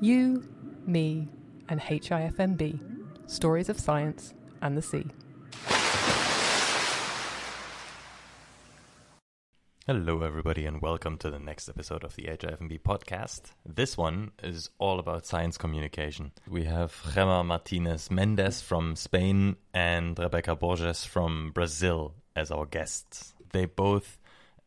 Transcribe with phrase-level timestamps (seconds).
[0.00, 0.48] You,
[0.86, 1.26] me,
[1.68, 2.78] and HIFMB
[3.26, 4.32] Stories of Science
[4.62, 5.04] and the Sea.
[9.88, 13.50] Hello, everybody, and welcome to the next episode of the HIFMB podcast.
[13.66, 16.30] This one is all about science communication.
[16.46, 23.34] We have Gema Martínez Méndez from Spain and Rebecca Borges from Brazil as our guests.
[23.50, 24.16] They both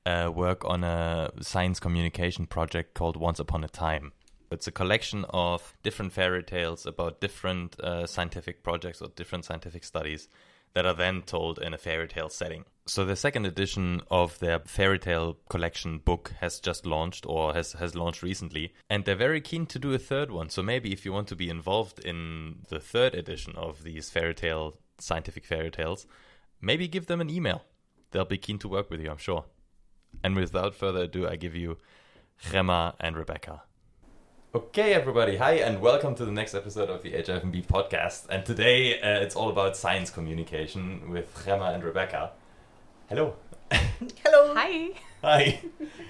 [0.06, 4.12] uh, work on a science communication project called Once Upon a Time.
[4.52, 9.86] It's a collection of different fairy tales about different uh, scientific projects or different scientific
[9.86, 10.28] studies
[10.74, 12.66] that are then told in a fairy tale setting.
[12.86, 17.74] So the second edition of their fairy tale collection book has just launched or has,
[17.74, 20.50] has launched recently, and they're very keen to do a third one.
[20.50, 24.34] So maybe if you want to be involved in the third edition of these fairy
[24.34, 26.06] tale scientific fairy tales,
[26.62, 27.64] maybe give them an email.
[28.12, 29.46] They'll be keen to work with you, I'm sure.
[30.24, 31.78] And without further ado, I give you
[32.52, 33.64] Gema and Rebecca.
[34.54, 38.26] Okay, everybody, hi, and welcome to the next episode of the HIFMB podcast.
[38.30, 42.32] And today uh, it's all about science communication with Gema and Rebecca.
[43.08, 43.36] Hello.
[43.72, 44.54] Hello.
[44.54, 44.90] Hi.
[45.24, 45.62] Hi.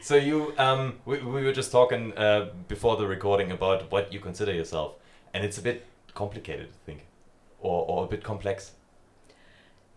[0.01, 4.19] so you, um, we, we were just talking uh, before the recording about what you
[4.19, 4.93] consider yourself,
[5.35, 7.05] and it's a bit complicated, I think,
[7.59, 8.71] or, or a bit complex.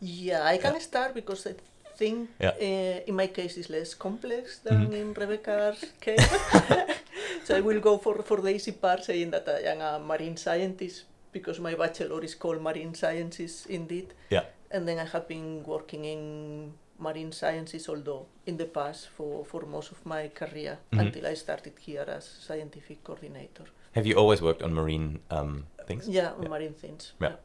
[0.00, 1.54] Yeah, I can start because I
[1.96, 2.50] think Yeah.
[2.60, 4.92] uh, in my case it's less complex than Mhm.
[5.00, 6.28] in Rebecca's case.
[7.44, 10.36] so I will go for, for the easy part saying that I am a marine
[10.36, 14.14] scientist because my bachelor is called marine sciences indeed.
[14.30, 14.44] Yeah.
[14.70, 19.66] And then I have been working in marine sciences although in the past for, for
[19.66, 21.00] most of my career Mhm.
[21.00, 23.64] until I started here as scientific coordinator.
[23.92, 26.08] Have you always worked on marine um, things?
[26.08, 26.48] Yeah, Yeah.
[26.48, 27.12] marine things.
[27.20, 27.36] Yeah.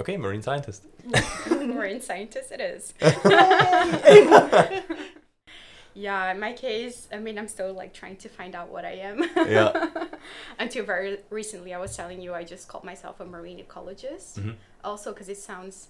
[0.00, 0.84] Okay, marine scientist.
[1.50, 2.94] Marine scientist it is.
[6.06, 8.94] yeah, in my case, I mean, I'm still like trying to find out what I
[9.10, 9.18] am.
[9.56, 9.70] Yeah.
[10.62, 14.30] Until very recently, I was telling you I just called myself a marine ecologist.
[14.38, 14.54] Mhm.
[14.84, 15.88] Also, because it sounds,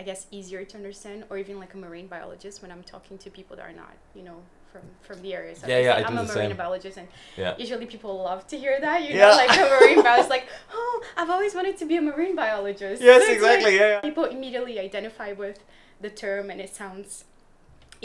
[0.00, 3.28] I guess, easier to understand, or even like a marine biologist when I'm talking to
[3.38, 4.38] people that are not, you know,
[4.72, 5.54] from from the area.
[5.60, 6.56] So Yeah, yeah, I I'm a marine same.
[6.62, 7.08] biologist, and
[7.42, 7.54] Yeah.
[7.64, 8.98] usually people love to hear that.
[9.06, 9.28] You Yeah.
[9.28, 10.46] know, like a marine biologist, like,
[10.78, 12.98] oh, I've always wanted to be a marine biologist.
[13.02, 13.74] Yes, It's like- exactly.
[13.80, 14.00] Yeah, yeah.
[14.08, 15.58] people immediately identify with
[16.04, 17.10] the term and it sounds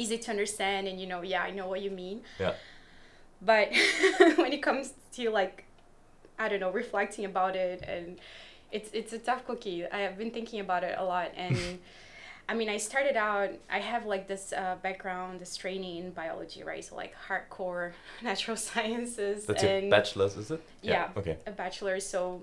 [0.01, 2.53] easy to understand and you know yeah i know what you mean Yeah.
[3.51, 3.67] but
[4.41, 5.55] when it comes to like
[6.37, 8.17] i don't know reflecting about it and
[8.71, 11.57] it's it's a tough cookie i have been thinking about it a lot and
[12.49, 16.61] i mean i started out i have like this uh, background this training in biology
[16.63, 17.91] right so like hardcore
[18.29, 20.61] natural sciences That's and your bachelor's, is it?
[20.81, 21.09] Yeah.
[21.19, 21.35] Okay.
[21.45, 22.41] a bachelor's so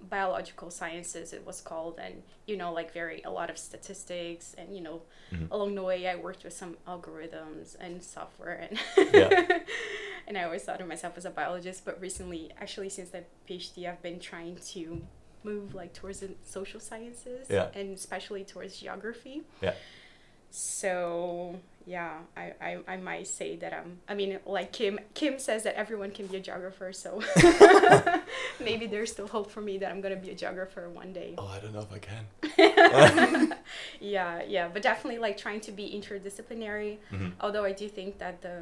[0.00, 4.74] biological sciences it was called and you know like very a lot of statistics and
[4.74, 5.50] you know Mhm.
[5.50, 8.78] along the way i worked with some algorithms and software and
[9.12, 9.58] Yeah.
[10.28, 13.86] and i always thought of myself as a biologist but recently actually since the phd
[13.88, 15.02] i've been trying to
[15.42, 17.68] move like towards the social sciences Yeah.
[17.74, 19.74] and especially towards geography Yeah.
[20.50, 21.58] so
[21.88, 25.74] yeah I, I i might say that i'm i mean like kim kim says that
[25.82, 27.10] everyone can be a geographer so
[28.60, 31.34] maybe there's still hope for me that i'm going to be a geographer one day
[31.38, 33.54] Oh, I don't know if I can.
[34.00, 37.32] yeah yeah but definitely like trying to be interdisciplinary Mhm.
[37.40, 38.56] although i do think that the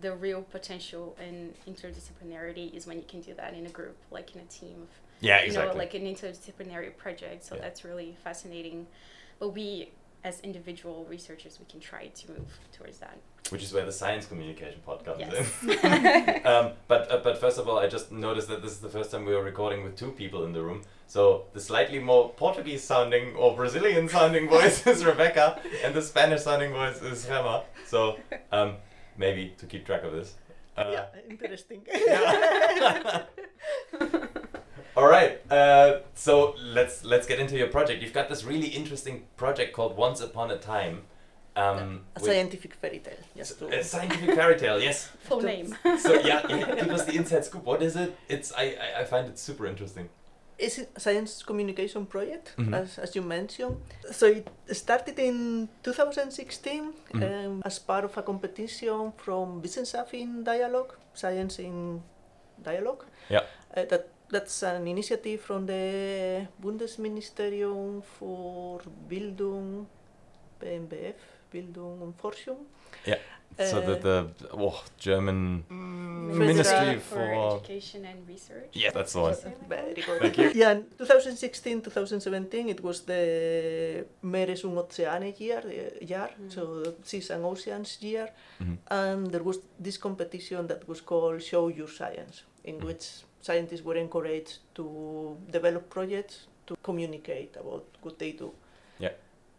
[0.00, 4.34] the real potential in interdisciplinarity is when you can do that in a group like
[4.34, 4.88] in a team of
[5.20, 5.72] Yeah, you exactly.
[5.72, 7.62] know like an interdisciplinary project so Yeah.
[7.62, 8.86] that's really fascinating
[9.40, 9.90] but we
[10.24, 13.18] as individual researchers we can try to move towards that
[13.50, 16.46] Which is where the science communication part comes yes in.
[16.46, 19.10] um, but uh, but first of all, I just noticed that this is the first
[19.10, 20.82] time we are recording with two people in the room.
[21.06, 26.42] So the slightly more Portuguese sounding or Brazilian sounding voice is Rebecca, and the Spanish
[26.42, 27.64] sounding voice is Gema.
[27.86, 28.16] So
[28.52, 28.76] um,
[29.16, 30.34] maybe to keep track of this.
[30.76, 31.82] Uh, yeah, interesting.
[31.92, 33.22] yeah.
[34.96, 35.40] All right.
[35.50, 38.02] Uh, so let's let's get into your project.
[38.02, 41.02] You've got this really interesting project called Once Upon a Time.
[41.56, 43.14] Um, a scientific fairy tale.
[43.36, 44.80] Just to, a scientific fairy tale.
[44.80, 45.08] Yes.
[45.20, 47.64] full name So yeah, yeah, give us the inside scoop.
[47.64, 48.16] What is it?
[48.28, 50.08] It's I, I, I find it super interesting.
[50.58, 52.74] It's a science communication project, Mhm.
[52.74, 53.76] as, as you mentioned.
[54.12, 57.22] So it started in 2016 Mhm.
[57.46, 62.02] um, as part of a competition from Wissenschaft im Dialog, Science in
[62.62, 63.04] Dialogue.
[63.30, 63.44] Yeah.
[63.74, 69.86] Uh, that that's an initiative from the Bundesministerium für Bildung,
[70.60, 71.16] BMBF,
[71.50, 72.66] Bildung und Forschung.
[73.06, 73.18] Yeah,
[73.58, 79.12] so the Uh, the oh, German Mm, Ministry for, for education and research Yeah, that's
[79.12, 79.34] the one.
[79.68, 80.20] Very good.
[80.20, 80.50] Thank you.
[80.54, 86.50] Yeah, in 2016, 2017, it was the Meeres und Ozeane year, uh, year Mm.
[86.50, 88.28] so Seas and Oceans year,
[88.60, 88.78] Mhm.
[88.90, 92.84] and there was this competition that was called Show Your Science, in Mhm.
[92.86, 98.52] which scientists were encouraged to develop projects to communicate about what they do.
[98.98, 99.12] Yeah.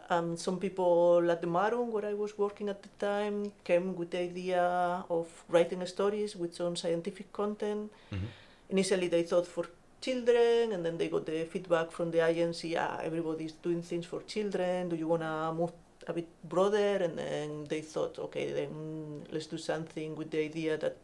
[0.10, 4.12] Um, some people at the Marum, where I was working at the time, came with
[4.12, 7.92] the idea of writing stories with some scientific content.
[8.12, 8.28] Mhm.
[8.69, 9.66] Initially, they thought for
[10.01, 12.75] children, and then they got the feedback from the agency.
[12.77, 14.89] Ah, everybody's doing things for children.
[14.89, 15.72] Do you wanna move
[16.07, 16.98] a bit broader?
[17.04, 20.98] And then they thought, okay, then let's do something with the idea that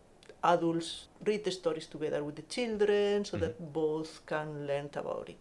[0.47, 5.37] adults read the stories together with the children, so that both can learn about it.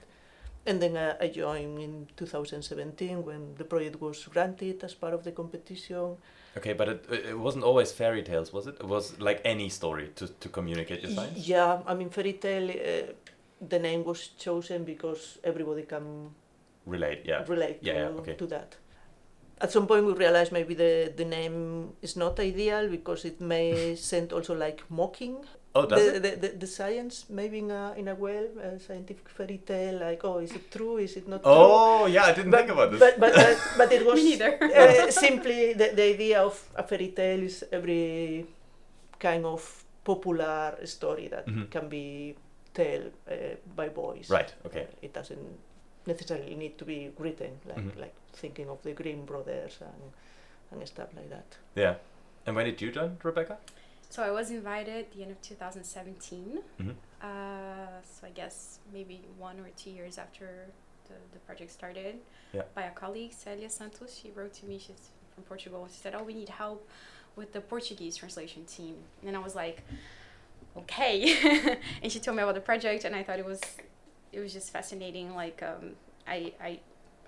[0.68, 5.22] And then uh, I joined in 2017 when the project was granted as part of
[5.22, 6.16] the competition.
[6.56, 8.74] Okay, but it, it wasn't always fairy tales, was it?
[8.80, 11.46] It was like any story to, to communicate your science?
[11.46, 13.12] Yeah, I mean, fairy tale, uh,
[13.68, 16.30] the name was chosen because everybody can
[16.86, 17.44] Relate, yeah.
[17.46, 18.34] relate Yeah, to, yeah, okay.
[18.34, 18.76] to that.
[19.60, 23.94] At some point, we realized maybe the, the name is not ideal because it may
[24.10, 25.36] sound also like mocking
[25.74, 26.22] Oh, does the, it?
[26.40, 30.24] the, the, the science, maybe in a, in a way, a scientific fairy tale, like,
[30.24, 30.96] oh, is it true?
[30.96, 31.52] Is it not true?
[31.52, 33.00] Oh, yeah, I didn't think about this.
[33.00, 34.58] But, but, but, but it was Me neither.
[34.74, 38.46] uh, simply the, the idea of a fairy tale is every
[39.18, 41.68] kind of popular story that Mhm.
[41.70, 42.36] can be
[42.72, 43.34] told uh,
[43.74, 44.30] by boys.
[44.30, 44.86] Right, okay.
[45.02, 45.58] It doesn't
[46.06, 48.00] necessarily need to be written, like Mhm.
[48.00, 50.12] like thinking of the Grimm brothers and
[50.70, 51.56] and stuff like that.
[51.74, 51.94] Yeah.
[52.46, 53.58] And when did you join, Rebecca?
[54.10, 56.62] So I was invited at the end of 2017.
[56.80, 56.94] Mhm.
[57.22, 60.66] Uh, so I guess maybe one or two years after
[61.08, 62.16] the, the project started.
[62.52, 62.62] Yeah.
[62.74, 64.18] By a colleague, Celia Santos.
[64.20, 64.78] She wrote to me.
[64.78, 65.86] She's from Portugal.
[65.90, 66.88] She said, "Oh, we need help
[67.36, 68.96] with the Portuguese translation team."
[69.26, 69.82] And I was like,
[70.76, 71.16] "Okay."
[72.02, 73.60] and she told me about the project, and I thought it was
[74.32, 75.34] it was just fascinating.
[75.34, 75.92] Like um,
[76.26, 76.80] I I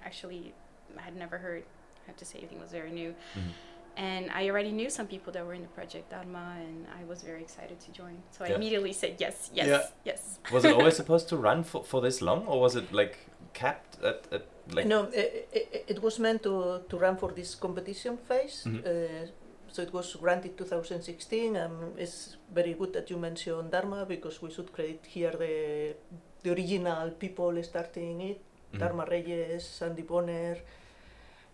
[0.04, 0.54] actually
[0.96, 1.64] had never heard.
[2.04, 3.14] I have to say, everything was very new.
[3.34, 3.50] Mhm.
[3.96, 7.22] And I already knew some people that were in the project Dharma, and I was
[7.22, 8.22] very excited to join.
[8.30, 9.82] So I immediately said yes, yes, Yeah.
[10.04, 10.38] yes.
[10.52, 13.18] Was it always supposed to run for, for this long, or was it like
[13.54, 14.42] capped at, at
[14.72, 14.86] like?
[14.86, 18.64] no, it, it, it was meant to, to run for this competition phase.
[18.66, 18.86] Mhm.
[18.86, 19.26] Uh,
[19.70, 21.56] so it was granted 2016.
[21.56, 25.96] Um, it's very good that you mentioned Dharma because we should credit here the
[26.44, 28.40] the original people starting it.
[28.72, 28.78] Mhm.
[28.78, 30.56] Dharma Reyes, Sandy Bonner,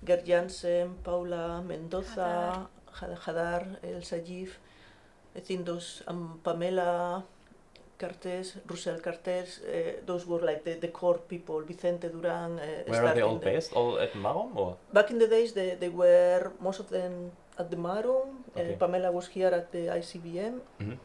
[0.03, 2.69] Gert Jansen, Paula Mendoza,
[3.01, 4.51] Had- Hadar Elyashiv.
[5.37, 7.25] I those, um, Pamela
[7.99, 11.61] Cartes, Russell Cartes, uh, those were like the, the core people.
[11.63, 12.59] Vicente Duran.
[12.59, 13.73] Uh, Where are they starting all the- based?
[13.73, 14.77] All at Marum, or?
[14.93, 18.45] Back in the days, they, they were most of them at the Marum.
[18.57, 18.75] Okay.
[18.75, 20.99] Uh, Pamela was here at the ICBM, Mhm.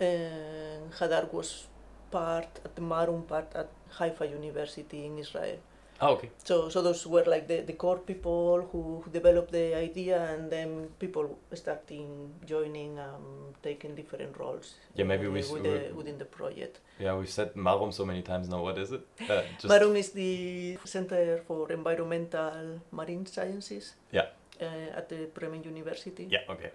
[0.00, 1.66] and Hadar was
[2.10, 3.68] part at the Marum, part at
[3.98, 5.58] Haifa University in Israel.
[6.04, 6.28] Oh, okay.
[6.48, 10.50] So, so those were like the, the core people who, who developed the idea, and
[10.50, 11.24] then people
[11.54, 12.08] starting
[12.46, 14.74] joining, um, taking different roles.
[14.94, 16.80] Yeah, maybe uh, we s- with the, within the project.
[16.98, 18.60] Yeah, we've said Marum so many times now.
[18.62, 19.00] What is it?
[19.30, 23.94] Uh, just Marum is the Center for Environmental Marine Sciences.
[24.12, 24.26] Yeah.
[24.60, 26.28] Uh, at the Bremen University.
[26.30, 26.40] Yeah.
[26.50, 26.70] Okay.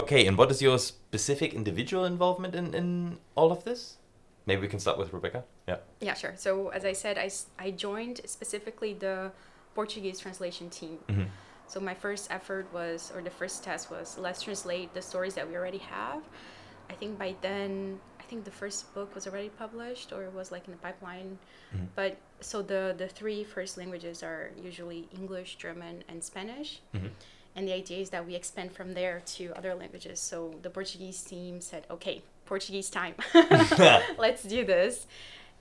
[0.00, 3.96] Okay, and what is your specific individual involvement in in all of this?
[4.46, 5.44] Maybe we can start with Rebecca.
[5.70, 5.78] Yeah.
[6.08, 6.34] Yeah, sure.
[6.36, 7.28] So as I said, I,
[7.66, 9.16] I joined specifically the
[9.74, 10.98] Portuguese translation team.
[11.08, 11.28] Mm-hmm.
[11.72, 15.46] So my first effort was, or the first test was, let's translate the stories that
[15.48, 16.22] we already have.
[16.92, 20.50] I think by then, I think the first book was already published, or it was
[20.54, 21.38] like in the pipeline.
[21.74, 21.86] Mhm.
[21.94, 26.70] But so the the three first languages are usually English, German, and Spanish.
[26.94, 27.10] Mhm.
[27.56, 30.18] And the idea is that we expand from there to other languages.
[30.30, 32.16] So the Portuguese team said, okay,
[32.52, 33.14] Portuguese time.
[34.26, 35.06] Let's do this.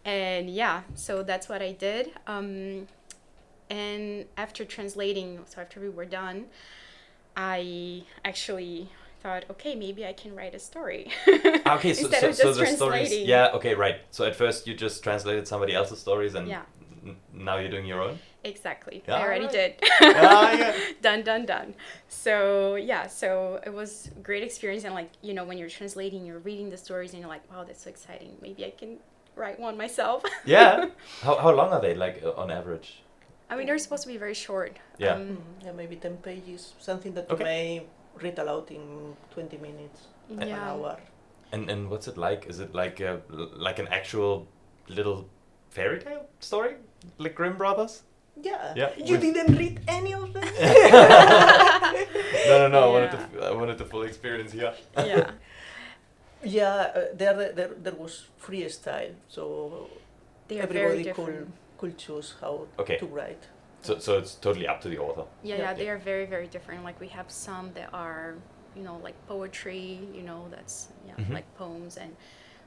[0.06, 2.12] And yeah, so that's what I did.
[2.28, 2.88] Um,
[3.70, 6.46] and after translating, so after we were done,
[7.36, 8.90] I actually
[9.22, 11.12] thought, okay, maybe I can write a story.
[11.66, 13.14] Ah, okay, so, Instead so, of so the stories.
[13.14, 13.50] Yeah.
[13.54, 13.76] Okay.
[13.76, 13.98] Right.
[14.12, 16.64] So at first you just translated somebody else's stories, and Yeah.
[17.06, 18.18] n- now you're doing your own.
[18.44, 19.04] Exactly.
[19.06, 19.80] Yeah, I already alright.
[19.80, 19.90] did.
[20.02, 20.76] Ah, yeah.
[21.02, 21.76] done, done, done.
[22.08, 26.40] So yeah, so it was great experience, and like you know, when you're translating, you're
[26.40, 28.38] reading the stories, and you're like, wow, that's so exciting.
[28.42, 28.98] Maybe I can
[29.40, 30.22] write one myself.
[30.46, 30.90] Yeah.
[31.24, 33.02] how how long are they like uh, on average?
[33.50, 34.78] I mean, they're supposed to be very short.
[35.00, 35.16] Yeah.
[35.16, 37.40] Um, Mm, yeah, maybe 10 pages, something that Okay.
[37.40, 37.84] you may
[38.22, 40.44] read aloud in 20 minutes, yeah.
[40.44, 40.98] an hour.
[41.52, 42.46] And and what's it like?
[42.50, 43.22] Is it like a
[43.68, 44.46] like an actual
[44.88, 45.26] little
[45.72, 46.76] fairy tale story,
[47.18, 48.04] like Grimm Brothers?
[48.42, 48.74] Yeah.
[48.78, 50.46] Yeah, You with- didn't read any of them?
[52.50, 52.80] No, no, no.
[52.88, 53.26] I wanted Yeah.
[53.34, 54.74] the I wanted the full experience here.
[54.98, 55.32] yeah.
[56.44, 59.90] Yeah, uh, there, there, there was freestyle, so
[60.48, 61.40] They are very everybody different.
[61.40, 62.98] could, could choose how Okay.
[62.98, 63.48] to write.
[63.82, 65.24] So so it's totally up to the author.
[65.44, 65.62] Yeah, Yeah.
[65.64, 66.84] yeah, they are very, very different.
[66.84, 68.36] Like we have some that are,
[68.76, 71.34] you know, like poetry, you know, that's yeah, Mhm.
[71.34, 72.16] like poems, and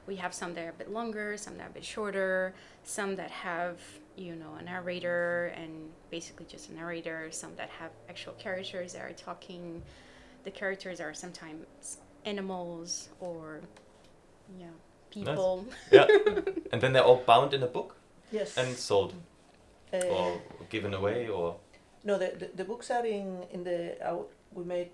[0.07, 2.53] we have some that are a bit longer, some that are a bit shorter,
[2.83, 3.77] some that have
[4.15, 5.71] you know a narrator and
[6.11, 9.81] basically just a narrator, some that have actual characters that are talking.
[10.45, 13.61] The characters are sometimes animals or
[14.59, 14.67] yeah
[15.09, 15.65] people.
[15.91, 16.07] Yeah.
[16.71, 17.95] and then they're all bound in a book
[18.31, 18.57] Yes.
[18.57, 19.13] and sold
[19.93, 21.55] Uh, or given away or.
[22.03, 24.29] No, the, the, the books are in, in the out.
[24.53, 24.89] We made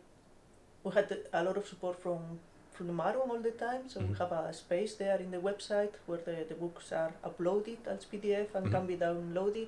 [0.84, 2.20] we had a lot of support from
[2.74, 4.10] from the Marum all the time, so Mhm.
[4.10, 8.06] we have a space there in the website where the, the books are uploaded as
[8.06, 8.88] PDF and can Mhm.
[8.88, 9.68] be downloaded.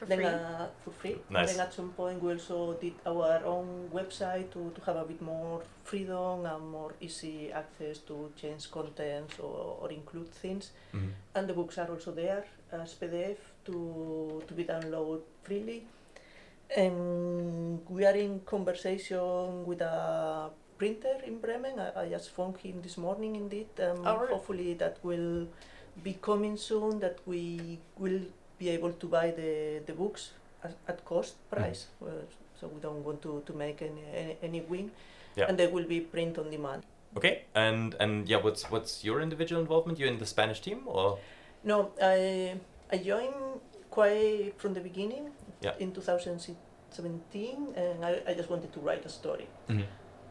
[0.00, 0.26] For then free.
[0.26, 1.16] Uh, for free.
[1.28, 1.52] Nice.
[1.52, 5.20] Then at some point we also did our own website to, to have a bit
[5.20, 10.70] more freedom and more easy access to change contents or, or include things.
[10.94, 11.12] Mhm.
[11.34, 15.84] And the books are also there as PDF to, to be downloaded freely.
[16.76, 21.78] And we are in conversation with a printer in Bremen.
[21.78, 23.68] I, I just phoned him this morning indeed.
[23.80, 24.32] Um, Oh, really?
[24.32, 25.48] Hopefully that will
[26.02, 28.20] be coming soon, that we will
[28.60, 30.30] be able to buy the, the books
[30.62, 31.86] at, at cost price.
[32.02, 32.10] Uh,
[32.60, 34.90] so we don't want to, to make any, any, any win.
[35.36, 35.46] Yeah.
[35.48, 36.82] And they will be print on demand.
[37.16, 39.98] Okay, and and yeah, what's what's your individual involvement?
[39.98, 41.18] You're in the Spanish team or?
[41.64, 42.54] No, I
[42.92, 43.34] I joined
[43.90, 45.74] quite from the beginning Yeah.
[45.80, 49.48] in 2017, and I, I just wanted to write a story.
[49.68, 49.84] Mhm.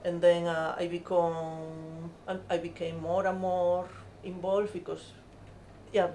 [0.06, 2.12] And then uh, I become
[2.50, 3.86] I became more and more
[4.24, 5.04] involved because,
[5.92, 6.08] yeah,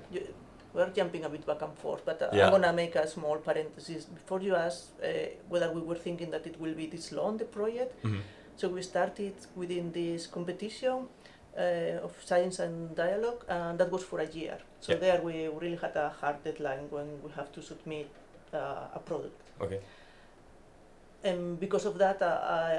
[0.74, 2.02] we're jumping a bit back and forth.
[2.04, 2.46] But uh, Yeah.
[2.46, 5.06] I'm gonna make a small parenthesis before you ask uh,
[5.48, 8.02] whether we were thinking that it will be this long the project.
[8.02, 8.20] Mhm.
[8.56, 11.08] So we started within this competition
[11.56, 14.58] uh, of science and dialogue, and that was for a year.
[14.80, 14.98] So Yeah.
[15.04, 18.08] there we really had a hard deadline when we have to submit
[18.52, 19.40] uh, a product.
[19.60, 19.80] Okay.
[21.24, 22.38] And because of that, uh,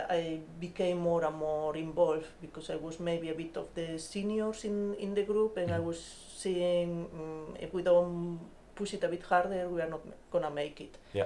[0.10, 3.98] I, I became more and more involved because I was maybe a bit of the
[3.98, 5.84] seniors in, in the group, and I Mhm.
[5.86, 6.00] was
[6.38, 8.40] seeing um, if we don't
[8.75, 10.94] push it a bit harder, we are not gonna make it.
[11.14, 11.25] Yeah.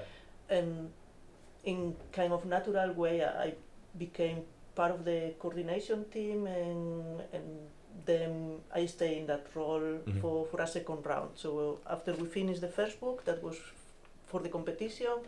[0.49, 0.91] And
[1.65, 3.53] in kind of natural way, I
[3.97, 4.37] became
[4.75, 7.47] part of the coordination team, and and
[8.05, 10.21] then I stay in that role Mhm.
[10.21, 11.31] for, for a second round.
[11.35, 13.57] So after we finished the first book, that was
[14.27, 15.19] for the competition,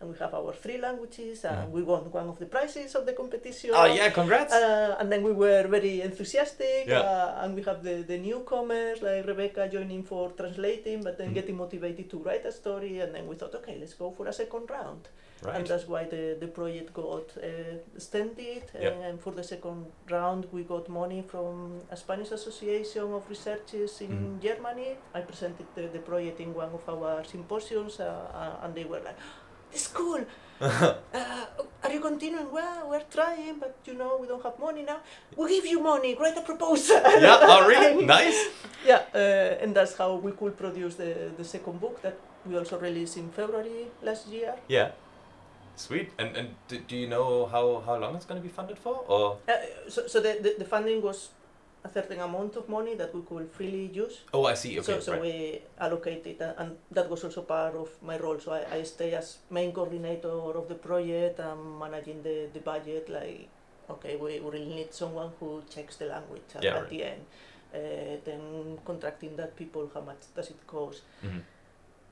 [0.00, 1.70] and we have our three languages, and Mhm.
[1.76, 3.70] we won one of the prizes of the competition.
[3.74, 4.52] Oh yeah, congrats.
[4.52, 7.00] Uh, and then we were very enthusiastic, Yeah.
[7.00, 11.34] uh, and we have the, the newcomers like Rebecca joining for translating, but then Mhm.
[11.34, 13.00] getting motivated to write a story.
[13.00, 15.08] And then we thought, okay, let's go for a second round.
[15.54, 18.64] And that's why the, the project got uh, extended.
[18.78, 18.90] Yeah.
[19.06, 24.10] And for the second round, we got money from a Spanish Association of Researchers in
[24.10, 24.40] Mhm.
[24.42, 24.96] Germany.
[25.14, 29.00] I presented the, the project in one of our symposiums, uh, uh, and they were
[29.00, 29.16] like,
[29.72, 30.24] it's cool.
[30.60, 30.94] uh,
[31.82, 32.50] are you continuing?
[32.50, 35.00] Well, we're trying, but you know, we don't have money now.
[35.36, 36.96] We'll give you money, write a proposal.
[37.04, 37.38] yeah.
[37.42, 38.06] Oh really?
[38.06, 38.48] Nice.
[38.86, 42.78] yeah, uh, and that's how we could produce the, the second book that we also
[42.78, 44.54] released in February last year.
[44.68, 44.92] Yeah.
[45.76, 46.10] Sweet.
[46.18, 49.04] And and do, do you know how how long it's going to be funded for
[49.08, 49.36] or?
[49.46, 49.52] Uh,
[49.88, 51.28] so so the, the, the funding was
[51.86, 54.20] a certain amount of money that we could freely use.
[54.32, 54.78] Oh, I see.
[54.78, 54.92] Okay.
[54.92, 55.22] so so right.
[55.22, 58.38] we allocated, and that was also part of my role.
[58.40, 60.28] So I, I stay as main coordinator
[60.60, 63.08] of the project and managing the, the budget.
[63.08, 63.48] Like,
[63.90, 66.90] okay, we, we really need someone who checks the language at, Yeah, at right.
[66.90, 67.22] the end.
[67.74, 71.02] Uh, then contracting that people, how much does it cost?
[71.24, 71.42] Mhm.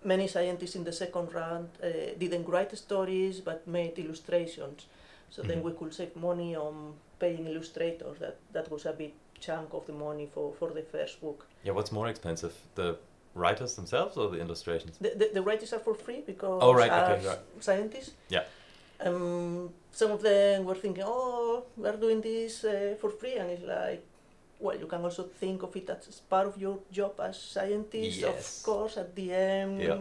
[0.04, 1.88] Many scientists in the second round uh,
[2.19, 4.87] didn't write stories but made illustrations.
[5.31, 5.64] So then Mhm.
[5.66, 6.75] we could save money on
[7.19, 8.19] paying illustrators.
[8.19, 9.12] That that was a big
[9.46, 11.46] chunk of the money for, for the first book.
[11.64, 11.72] Yeah.
[11.76, 12.96] What's more expensive, the
[13.34, 14.96] writers themselves or the illustrations?
[14.98, 17.38] The, the, the writers are for free because Oh, right, okay, right.
[17.60, 18.12] scientists.
[18.28, 18.44] Yeah.
[19.00, 23.64] Um, some of them were thinking, oh, we're doing this uh, for free, and it's
[23.64, 24.02] like,
[24.60, 28.18] well, you can also think of it as part of your job as scientist.
[28.20, 28.58] Yes.
[28.58, 29.98] Of course, at the end, Yeah.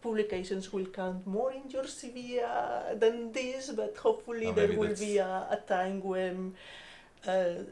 [0.00, 4.88] publications will count more in your CV uh, than this, but hopefully Oh, there will
[4.94, 6.54] that's- be a, a time when
[7.26, 7.64] uh,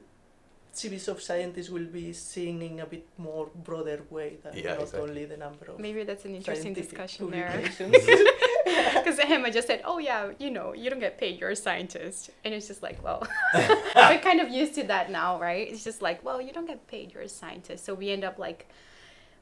[0.75, 4.81] CVs of scientists will be seen in a bit more broader way than Yeah, not
[4.83, 5.01] exactly.
[5.09, 7.49] only the number of Maybe that's an interesting discussion there.
[7.51, 7.97] publications.
[8.95, 11.39] Because Emma just said, "Oh yeah, you know, you don't get paid.
[11.39, 13.21] You're a scientist," and it's just like, well,
[13.55, 15.69] we're kind of used to that now, right?
[15.71, 17.13] It's just like, well, you don't get paid.
[17.13, 18.67] You're a scientist, so we end up like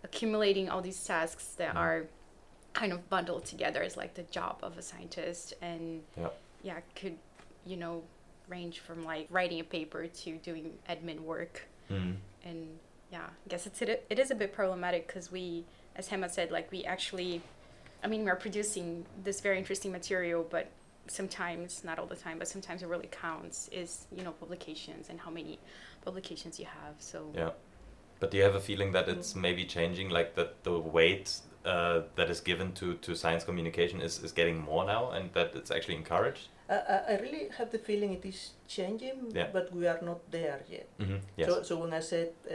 [0.04, 1.78] accumulating all these tasks that Mhm.
[1.84, 2.06] are
[2.72, 6.30] kind of bundled together as like the job of a scientist, and Yeah.
[6.62, 7.16] yeah, could
[7.64, 8.02] you know
[8.56, 11.54] range from like writing a paper to doing admin work
[11.90, 12.14] Mm.
[12.48, 12.60] and
[13.14, 15.44] yeah i guess it's it, it is a bit problematic because we
[15.98, 17.32] as hema said like we actually
[18.04, 18.86] i mean we're producing
[19.26, 20.64] this very interesting material but
[21.18, 25.16] sometimes not all the time but sometimes it really counts is you know publications and
[25.24, 25.54] how many
[26.08, 27.52] publications you have so Yeah.
[28.20, 31.26] But do you have a feeling that it's maybe changing, like that the weight
[31.72, 35.48] uh, that is given to, to science communication is, is getting more now and that
[35.58, 36.44] it's actually encouraged?
[36.72, 38.40] I, I- really have the feeling it is
[38.76, 39.48] changing, Yeah.
[39.52, 40.88] but we are not there yet.
[40.98, 41.18] Mm-hmm.
[41.36, 41.48] Yes.
[41.48, 42.54] So, so when I said uh,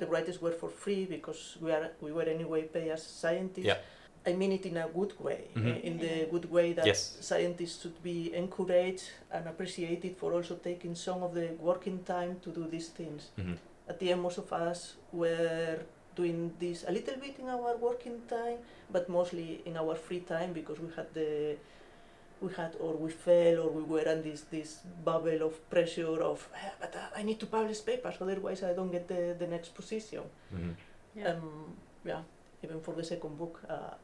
[0.00, 3.78] the writers were for free because we are we were anyway paid as scientists, Yeah.
[4.26, 7.00] I mean it in a good way, uh, in the good way that Yes.
[7.20, 12.50] scientists should be encouraged and appreciated for also taking some of the working time to
[12.58, 13.22] do these things.
[13.38, 13.56] Mhm.
[13.90, 14.80] At the end, most of us
[15.12, 15.78] were
[16.16, 18.58] doing this a little bit in our working time,
[18.94, 21.56] but mostly in our free time because we had the
[22.40, 26.48] we had or we fell or we were in this this bubble of pressure of
[26.54, 29.74] "Ah, but uh, I need to publish papers otherwise I don't get the, the next
[29.74, 30.22] position.
[30.54, 30.72] Mm-hmm.
[31.14, 31.28] Yeah.
[31.30, 32.22] Um, yeah,
[32.62, 33.94] even for the second book, uh,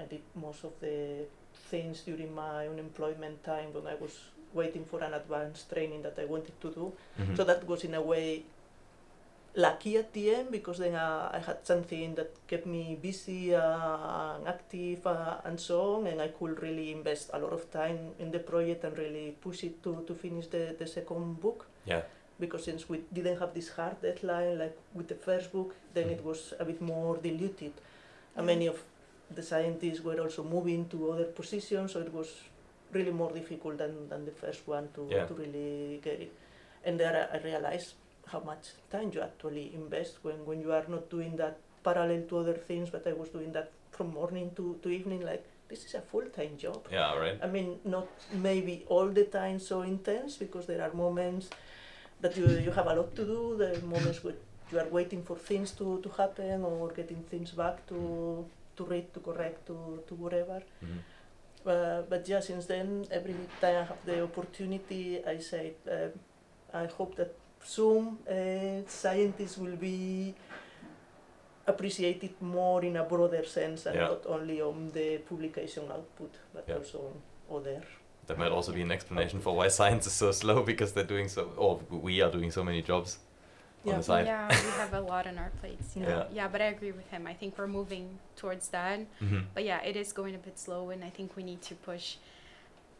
[0.00, 1.26] I did most of the
[1.70, 4.18] things during my unemployment time when I was
[4.52, 6.92] waiting for an advanced training that I wanted to do.
[7.20, 7.34] Mm-hmm.
[7.34, 8.44] So that was in a way
[9.56, 14.34] lucky at the end because then uh, I had something that kept me busy uh,
[14.36, 17.98] and active uh, and so on, and I could really invest a lot of time
[18.18, 21.66] in the project and really push it to, to finish the, the second book.
[21.86, 22.02] Yeah.
[22.40, 26.24] Because since we didn't have this hard deadline like with the first book, then it
[26.24, 27.72] was a bit more diluted.
[28.36, 28.82] And many of
[29.30, 32.28] the scientists were also moving to other positions, so it was
[32.92, 35.26] really more difficult than, than the first one to, Yeah.
[35.26, 36.32] to really get it.
[36.84, 37.94] And there I realized
[38.26, 42.38] how much time you actually invest when, when you are not doing that parallel to
[42.38, 45.94] other things, but I was doing that from morning to, to evening, like this is
[45.94, 46.86] a full-time job.
[46.90, 47.38] Yeah, right.
[47.42, 51.50] I mean, not maybe all the time so intense because there are moments
[52.20, 54.34] that you, you have a lot to do, the moments where
[54.72, 58.44] you are waiting for things to, to happen or getting things back to,
[58.76, 60.62] to read, to correct, to, to whatever.
[60.84, 60.98] Mm-hmm.
[61.66, 66.08] Uh, but yeah, since then, every time I have the opportunity, I say, uh,
[66.76, 70.34] I hope that soon uh, scientists will be
[71.66, 74.08] appreciated more in a broader sense and Yeah.
[74.08, 76.76] not only on the publication output, but Yeah.
[76.78, 77.82] also on other.
[78.26, 81.28] That might also be an explanation for why science is so slow because they're doing
[81.28, 83.18] so, or we are doing so many jobs
[83.84, 83.96] on Yeah.
[83.98, 84.26] the side.
[84.26, 85.96] Yeah, we have a lot on our plates.
[85.96, 86.08] Yeah.
[86.08, 86.24] Yeah.
[86.32, 86.48] yeah.
[86.48, 87.26] but I agree with him.
[87.26, 88.98] I think we're moving towards that.
[89.22, 89.40] Mm-hmm.
[89.54, 92.16] But yeah, it is going a bit slow, and I think we need to push.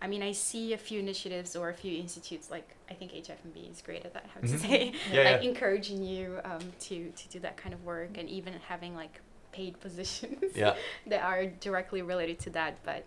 [0.05, 3.73] I mean, I see a few initiatives or a few institutes, like I think HIFMB
[3.73, 4.53] is great at that, I have Mhm.
[4.53, 5.49] to say, Yeah, like yeah.
[5.49, 9.15] encouraging you um, to, to do that kind of work and even having like
[9.53, 10.75] paid positions Yeah.
[11.07, 12.73] that are directly related to that.
[12.85, 13.07] But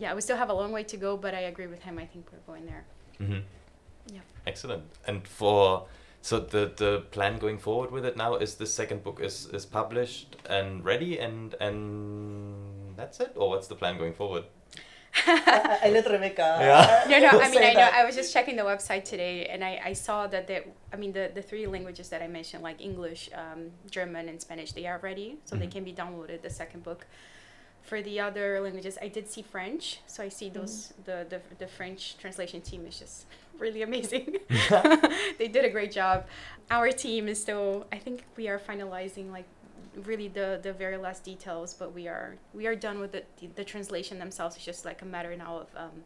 [0.00, 1.98] yeah, we still have a long way to go, but I agree with him.
[1.98, 2.84] I think we're going there.
[3.20, 3.42] Mm-hmm.
[4.16, 4.20] Yeah.
[4.44, 4.82] Excellent.
[5.06, 5.86] And for
[6.20, 9.64] so the the plan going forward with it now is the second book is is
[9.66, 14.44] published and ready and and that's it or what's the plan going forward?
[15.28, 16.56] I, I let Rebecca.
[16.60, 17.04] Yeah.
[17.10, 17.40] no, no.
[17.40, 17.74] I mean, I know.
[17.80, 17.94] that.
[17.94, 21.12] I was just checking the website today, and I, I saw that the I mean
[21.12, 24.98] the, the three languages that I mentioned, like English, um, German, and Spanish, they are
[24.98, 25.72] ready, so they Mhm.
[25.72, 26.42] can be downloaded.
[26.42, 27.06] The second book.
[27.82, 31.66] For the other languages, I did see French, so I see those the, the the
[31.66, 33.24] French translation team is just
[33.58, 34.36] really amazing.
[35.38, 36.26] they did a great job.
[36.70, 37.86] Our team is still.
[37.90, 39.46] I think we are finalizing like
[40.06, 43.46] really the the very last details, but we are we are done with the the,
[43.48, 44.56] the translation themselves.
[44.56, 46.04] It's just like a matter now of um,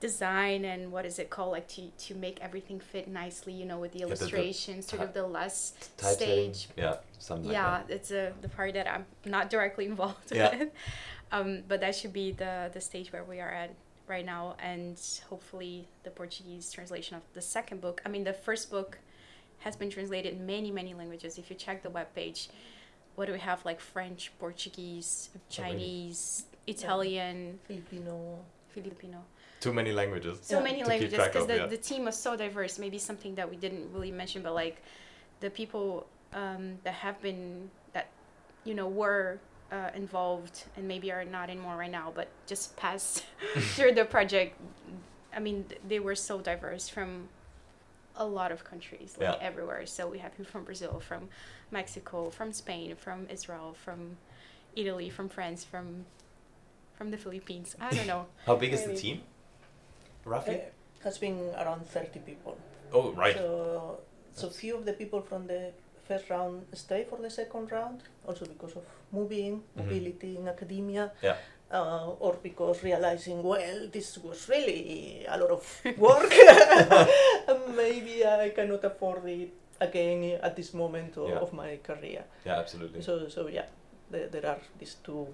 [0.00, 3.52] design and what is it called like to to make everything fit nicely.
[3.52, 6.68] You know, with the the illustrations, sort of the last stage.
[6.76, 10.56] Yeah, something yeah, like it's a the part that I'm not directly involved Yeah.
[10.56, 10.70] with.
[11.30, 13.74] Um, but that should be the the stage where we are at
[14.06, 18.00] right now, and hopefully the Portuguese translation of the second book.
[18.06, 18.98] I mean, the first book
[19.60, 21.36] has been translated in many many languages.
[21.38, 22.48] If you check the webpage,
[23.18, 25.74] what do we have like French, Portuguese, So many.
[25.74, 28.38] Chinese, Italian, Filipino.
[28.68, 29.24] Filipino.
[29.58, 30.38] Too many languages.
[30.42, 30.62] So Yeah.
[30.62, 31.66] many To languages because the, yeah.
[31.66, 32.78] the team was so diverse.
[32.78, 34.76] Maybe something that we didn't really mention, but like
[35.40, 38.06] the people um, that have been that
[38.64, 39.40] you know were
[39.72, 43.24] uh, involved and maybe are not anymore right now, but just passed
[43.74, 44.54] through the project.
[45.34, 47.28] I mean, they were so diverse from
[48.14, 49.48] a lot of countries, like Yeah.
[49.48, 49.86] everywhere.
[49.86, 51.28] So we have people from Brazil, from
[51.70, 54.16] Mexico, from Spain, from Israel, from
[54.76, 56.04] Italy, from France, from
[56.96, 57.76] from the Philippines.
[57.80, 58.26] I don't know.
[58.46, 59.22] How big is the team?
[60.24, 60.56] Roughly?
[60.56, 62.58] Uh, has been around 30 people.
[62.92, 63.36] oh, right.
[63.36, 64.00] So,
[64.32, 65.70] so few of the people from the
[66.08, 69.84] first round stay for the second round, also because of moving, Mhm.
[69.84, 71.36] mobility in academia, Yeah.
[71.70, 75.62] uh, or because realizing, well, this was really a lot of
[75.98, 76.32] work,
[77.76, 81.38] maybe I cannot afford it again at this moment of, Yeah.
[81.38, 82.24] of my career.
[82.44, 83.02] Yeah, absolutely.
[83.02, 83.66] So, so yeah,
[84.10, 85.26] there, there are these two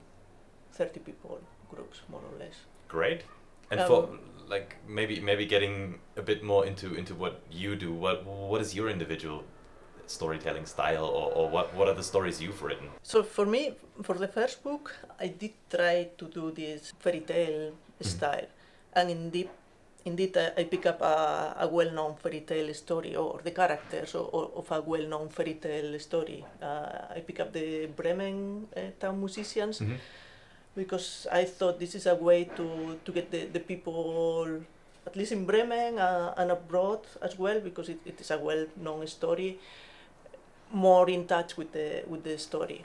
[0.72, 2.54] 30 people groups, more or less.
[2.88, 3.22] Great.
[3.70, 4.08] And Um, for
[4.48, 7.92] like maybe maybe getting a bit more into into what you do.
[7.94, 9.42] What what is your individual
[10.06, 12.88] storytelling style, or, or what what are the stories you've written?
[13.02, 17.72] So for me, for the first book, I did try to do this fairy tale
[18.02, 18.46] style,
[18.92, 19.48] and indeed,
[20.04, 24.28] indeed, I, I pick up a, a well-known fairy tale story or the characters of,
[24.32, 26.44] of a well-known fairy tale story.
[26.62, 29.80] Uh, I pick up the Bremen uh, town musicians
[30.76, 34.60] because I thought this is a way to, to get the, the people,
[35.06, 39.06] at least in Bremen uh, and abroad as well, because it, it is a well-known
[39.06, 39.58] story,
[40.72, 42.84] more in touch with the with the story.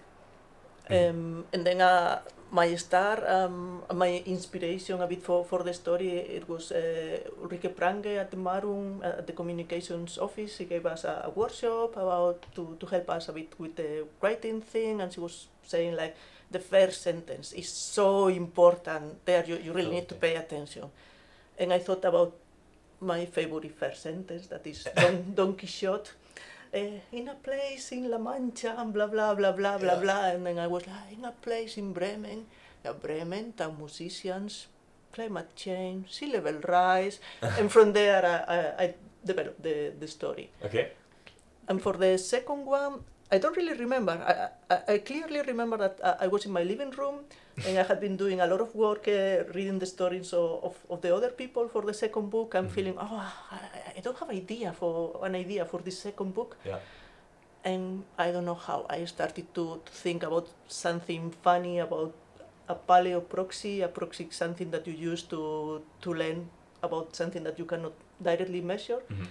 [0.89, 2.19] Um, and then uh,
[2.51, 7.75] my star, um, my inspiration a bit for, for the story, it was uh, Ulrike
[7.75, 10.55] Prange at the Marum, at the communications office.
[10.55, 14.05] She gave us a, a workshop about to, to help us a bit with the
[14.21, 16.15] writing thing, and she was saying like
[16.49, 19.45] the first sentence is so important there.
[19.45, 20.85] You, you really need to pay attention.
[21.59, 22.33] And I thought about
[23.01, 26.11] my favorite first sentence, that is Don, Don Quixote.
[26.71, 30.01] Uh, in a place in La Mancha, and blah blah blah blah blah Yeah.
[30.01, 32.45] blah, and then I was like, in a place in Bremen,
[32.85, 34.67] yeah, Bremen, town musicians,
[35.11, 37.19] climate change, sea level rise,
[37.57, 38.93] and from there I, I, I
[39.25, 40.51] developed the, the story.
[40.63, 40.91] Okay.
[41.67, 43.01] And for the second one,
[43.31, 44.11] I don't really remember.
[44.11, 47.25] I, I, I clearly remember that uh, I was in my living room
[47.65, 50.75] and I had been doing a lot of work uh, reading the stories of, of,
[50.89, 52.55] of the other people for the second book.
[52.55, 52.71] I'm Mhm.
[52.71, 56.57] feeling, oh, I, I don't have idea for an idea for this second book.
[56.65, 56.79] Yeah.
[57.63, 62.13] And I don't know how I started to, to think about something funny about
[62.67, 63.81] a paleo proxy.
[63.81, 66.49] A proxy something that you use to, to learn
[66.81, 69.27] about something that you cannot directly measure Mhm.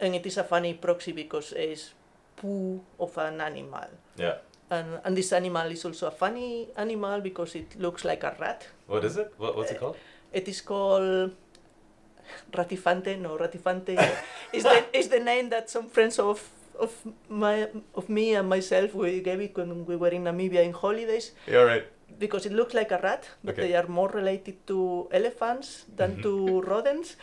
[0.00, 1.92] and it is a funny proxy because it's
[2.40, 3.88] poo of an animal.
[4.16, 4.36] Yeah.
[4.70, 8.66] And, and this animal is also a funny animal because it looks like a rat.
[8.86, 9.32] What is it?
[9.36, 9.96] What, what's it called?
[10.32, 11.32] It is called
[12.52, 13.16] Ratifante.
[13.18, 13.98] No, Ratifante
[14.52, 16.38] is the is the name that some friends of
[16.78, 16.92] of
[17.28, 21.32] my of me and myself we gave it when we were in Namibia in holidays
[21.46, 21.84] Yeah, right.
[22.18, 23.68] because it looks like a rat, but Okay.
[23.68, 26.22] they are more related to elephants than Mhm.
[26.22, 27.16] to rodents.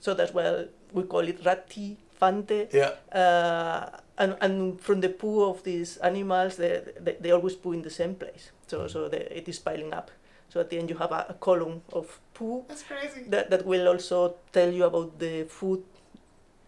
[0.00, 2.68] So that's why we call it Ratifante.
[2.72, 2.92] Yeah.
[3.12, 3.88] uh,
[4.20, 7.90] and, and from the poo of these animals, they, they, they always poo in the
[7.90, 8.52] same place.
[8.66, 10.10] So, so the, it is piling up.
[10.50, 13.22] So at the end, you have a, a column of poo That's crazy.
[13.28, 15.82] that, that will also tell you about the food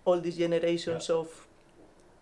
[0.05, 1.29] all these generations of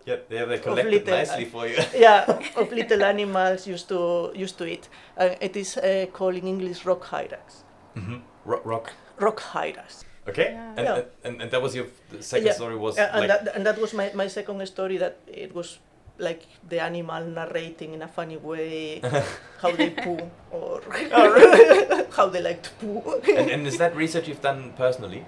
[0.06, 1.76] Yeah, yeah, they collected little- nicely for you.
[2.06, 2.24] yeah
[2.56, 4.88] of little animals used to used to eat.
[5.16, 7.64] Uh, it is uh, called in English rock hyrax.
[7.96, 8.18] mm-hmm.
[8.44, 8.92] Rock, rock.
[9.18, 10.04] Rock hyrax.
[10.30, 10.50] Okay.
[10.54, 10.78] Yeah.
[10.78, 11.26] And, Yeah.
[11.26, 11.86] and and that was your
[12.20, 12.58] second Yeah.
[12.60, 15.50] story was Uh, and like that and that was my, my second story that it
[15.54, 15.78] was
[16.20, 19.00] like the animal narrating in a funny way
[19.62, 20.20] how they poo
[20.52, 20.80] or
[22.16, 23.00] how they like to poo.
[23.36, 25.24] and, and is that research you've done personally?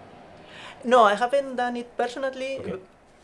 [0.85, 2.75] no, I haven't done it personally, Okay.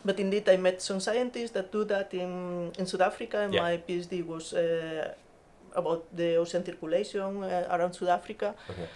[0.07, 3.61] but indeed I met some scientists that do that in, in South Africa, and Yeah.
[3.67, 5.11] my PhD was uh,
[5.75, 8.55] about the ocean circulation uh, around South Africa.
[8.71, 8.87] Okay.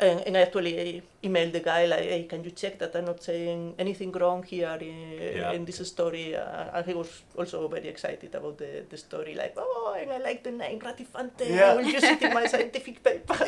[0.00, 3.22] And, and I actually emailed the guy like, hey, can you check that I'm not
[3.22, 4.96] saying anything wrong here in,
[5.36, 5.52] Yeah.
[5.52, 6.34] in this story?
[6.34, 10.16] Uh, and he was also very excited about the, the story, like, oh, and I
[10.18, 11.44] like the name Ratifante.
[11.50, 11.72] Yeah.
[11.72, 13.36] I will use it in my scientific paper.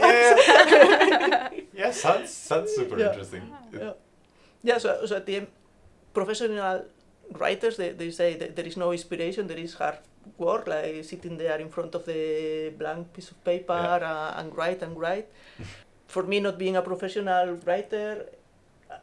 [1.74, 3.08] yeah, sounds sounds super Yeah.
[3.10, 3.42] interesting.
[3.72, 3.92] yeah.
[4.62, 5.46] yeah, so, so at the end,
[6.12, 6.84] professional
[7.38, 9.98] writers, they, they say that there is no inspiration, there is hard
[10.36, 14.82] work, like sitting there in front of the blank piece of paper uh, and write
[14.82, 15.28] and write.
[16.12, 18.26] For me, not being a professional writer,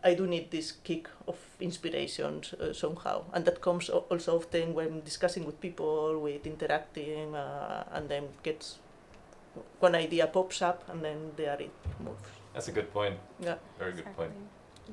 [0.03, 5.01] I do need this kick of inspiration uh, somehow, and that comes also often when
[5.01, 8.77] discussing with people, with interacting, uh, and then gets
[9.79, 12.21] one idea pops up, and then there it moves.
[12.53, 13.17] That's a good point.
[13.39, 13.55] Yeah.
[13.79, 14.31] Very good point.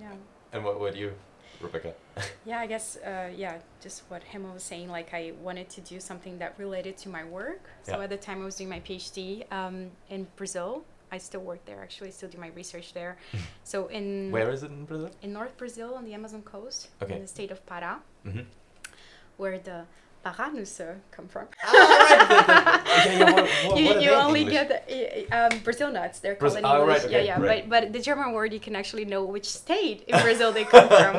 [0.00, 0.14] Yeah.
[0.52, 1.12] And what what you,
[1.60, 1.92] Rebecca?
[2.46, 6.00] Yeah, I guess, uh, yeah, just what Hema was saying, like I wanted to do
[6.00, 7.68] something that related to my work.
[7.82, 8.04] So Yeah.
[8.04, 10.84] at the time I was doing my PhD um, in Brazil.
[11.16, 13.12] I still work there, actually, still do my research there.
[13.72, 15.10] so in Where is it in Brazil?
[15.22, 17.14] in North Brazil on the Amazon coast, Okay.
[17.16, 17.92] in the state of Pará,
[18.26, 18.44] Mm-hmm.
[19.38, 19.78] where the
[20.24, 21.46] Paranüsse come from.
[21.64, 23.08] Ah, right.
[23.08, 24.56] the- the- okay, yeah, what, what, you you only English?
[24.58, 26.16] get the, uh, um, Brazil nuts.
[26.22, 26.88] They're called in oh, English.
[26.88, 27.50] right, okay, yeah, yeah.
[27.52, 27.64] right.
[27.72, 30.88] But but the German word you can actually know which state in Brazil they come
[31.00, 31.14] from.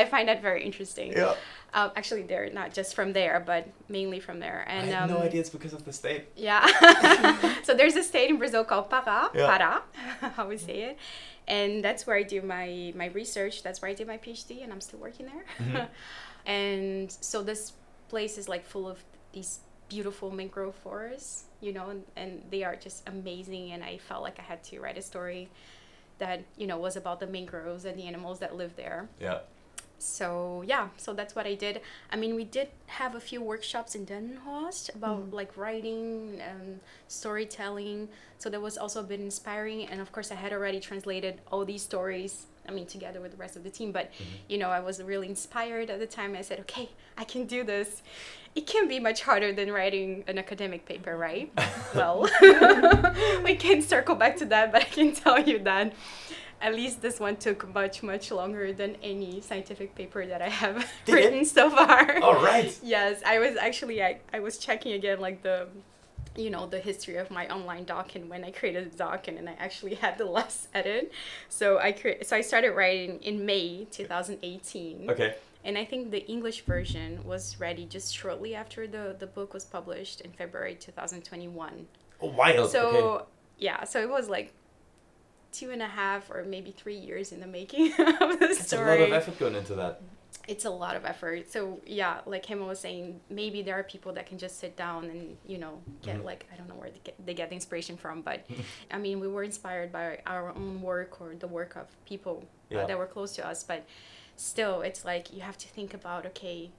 [0.00, 1.08] I find that very interesting.
[1.12, 1.34] Yeah.
[1.72, 4.64] Um, actually, they're not just from there, but mainly from there.
[4.68, 6.24] And I had um, no idea it's because of the state.
[6.36, 6.66] Yeah.
[7.62, 9.58] so there's a state in Brazil called Pará, Yeah.
[9.58, 10.98] Pará, how we say it,
[11.46, 13.62] and that's where I do my my research.
[13.62, 15.44] That's where I did my PhD, and I'm still working there.
[15.66, 15.88] Mhm.
[16.46, 17.72] and so this
[18.08, 18.98] place is like full of
[19.32, 23.72] these beautiful mangrove forests, you know, and, and they are just amazing.
[23.72, 25.48] And I felt like I had to write a story
[26.18, 29.38] that you know was about the mangroves and the animals that live there Yeah.
[30.00, 31.82] So yeah, so that's what I did.
[32.10, 35.32] I mean, we did have a few workshops in Delmenhorst about Mhm.
[35.34, 38.08] like writing and storytelling.
[38.38, 39.86] So that was also a bit inspiring.
[39.86, 42.46] And of course, I had already translated all these stories.
[42.66, 43.92] I mean, together with the rest of the team.
[43.92, 44.10] But
[44.48, 46.34] you know, I was really inspired at the time.
[46.34, 48.02] I said, okay, I can do this.
[48.54, 51.52] It can be much harder than writing an academic paper, right?
[51.94, 52.28] well,
[53.44, 55.92] we can circle back to that, but I can tell you that
[56.60, 60.90] at least this one took much, much longer than any scientific paper that I have
[61.08, 62.18] written so far.
[62.22, 62.78] All right.
[62.82, 65.68] Yes, I was actually I, I was checking again like the
[66.36, 69.36] you know the history of my online doc and when I created the doc and
[69.36, 71.12] then I actually had the last edit.
[71.48, 75.10] So I cre- so I started writing in May 2018.
[75.10, 75.34] Okay.
[75.62, 79.64] And I think the English version was ready just shortly after the the book was
[79.64, 81.86] published in February 2021.
[82.22, 82.70] Oh, wild.
[82.70, 83.24] So okay.
[83.58, 84.52] yeah, so it was like
[85.52, 88.76] two and a half or maybe three years in the making of the It's a
[88.80, 90.00] lot of effort going into that.
[90.48, 91.50] it's a lot of effort.
[91.50, 95.04] So yeah, like Hema was saying, maybe there are people that can just sit down
[95.06, 96.24] and you know get Mhm.
[96.24, 98.46] like I don't know where they get, they get the inspiration from, but
[98.90, 102.80] I mean we were inspired by our own work or the work of people Yeah.
[102.82, 103.84] uh, that were close to us, but
[104.36, 106.70] still it's like you have to think about okay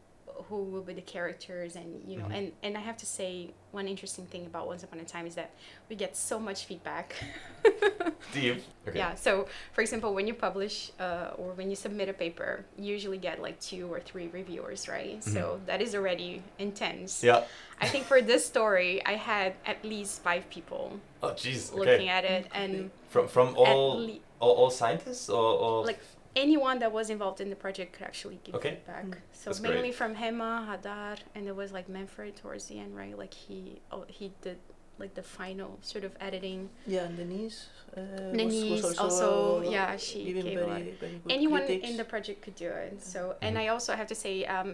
[0.49, 2.37] who will be the characters and you know Mhm.
[2.37, 5.35] and and i have to say one interesting thing about once upon a time is
[5.35, 5.51] that
[5.89, 7.13] we get so much feedback
[8.33, 8.57] Do you?
[8.87, 8.97] Okay.
[8.97, 9.15] yeah.
[9.15, 13.17] So, for example, when you publish uh, or when you submit a paper, you usually
[13.17, 15.23] get like two or three reviewers, right?
[15.23, 17.23] So that is already intense.
[17.23, 17.43] Yeah.
[17.79, 21.73] I think for this story, I had at least five people Oh, jeez.
[21.73, 22.07] looking Okay.
[22.07, 25.99] at it, and From from all le- all, all scientists or, or like
[26.35, 28.75] anyone that was involved in the project could actually give Okay.
[28.75, 29.05] feedback.
[29.05, 29.13] Mm.
[29.33, 29.95] So That's mainly great.
[29.95, 33.17] from Hema, Hadar, and there was like Manfred towards the end, right?
[33.17, 34.57] Like he oh, he did
[35.01, 36.69] like the final sort of editing.
[36.85, 37.67] Yeah, and Denise.
[37.97, 40.81] Uh, Denise was also, yeah, she giving gave a very, lot.
[41.01, 41.89] very good anyone critics.
[41.89, 43.61] in the project could do it so and Mhm.
[43.63, 44.69] i also have to say um,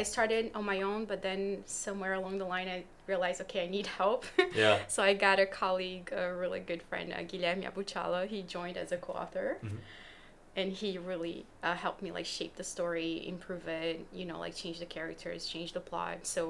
[0.00, 2.78] i started on my own but then somewhere along the line i
[3.12, 4.78] realized okay i need help yeah.
[4.94, 8.90] so i got a colleague a really good friend uh, guilherme abuchahla he joined as
[8.92, 9.78] a co-author Mhm.
[10.60, 14.54] and he really uh, helped me like shape the story improve it you know like
[14.62, 16.42] change the characters change the plot so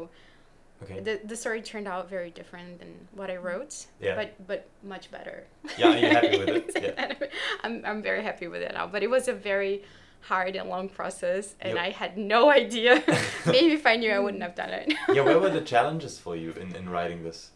[0.83, 1.01] Okay.
[1.01, 4.15] the, the story turned out very different than what i wrote Yeah.
[4.17, 5.45] but but much better
[5.79, 6.71] Yeah, are you happy with it?
[6.83, 7.29] Yeah.
[7.63, 8.87] I'm, I'm very happy with it now.
[8.87, 9.83] But it was a very
[10.23, 11.85] hard and long process, and Yep.
[11.87, 13.03] I had no idea.
[13.47, 14.93] Maybe if I knew, I wouldn't have done it.
[15.13, 15.23] yeah.
[15.23, 17.51] Where were the challenges for you in, in writing this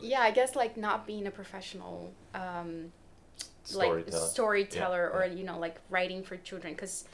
[0.00, 2.90] yeah, I guess like not being a professional um,
[3.74, 4.26] like storyteller?
[4.26, 7.04] storyteller Yeah, or you know like writing for children because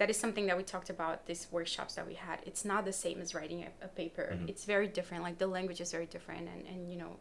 [0.00, 2.92] that is something that we talked about these workshops that we had it's not the
[3.04, 4.48] same as writing a, a paper Mhm.
[4.52, 7.12] it's very different like the language is very different and, and you know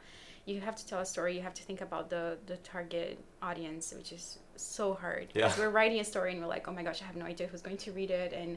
[0.45, 3.93] you have to tell a story you have to think about the the target audience
[3.99, 5.51] which is so hard Yeah.
[5.59, 7.61] we're writing a story and we're like oh my gosh i have no idea who's
[7.69, 8.51] going to read it and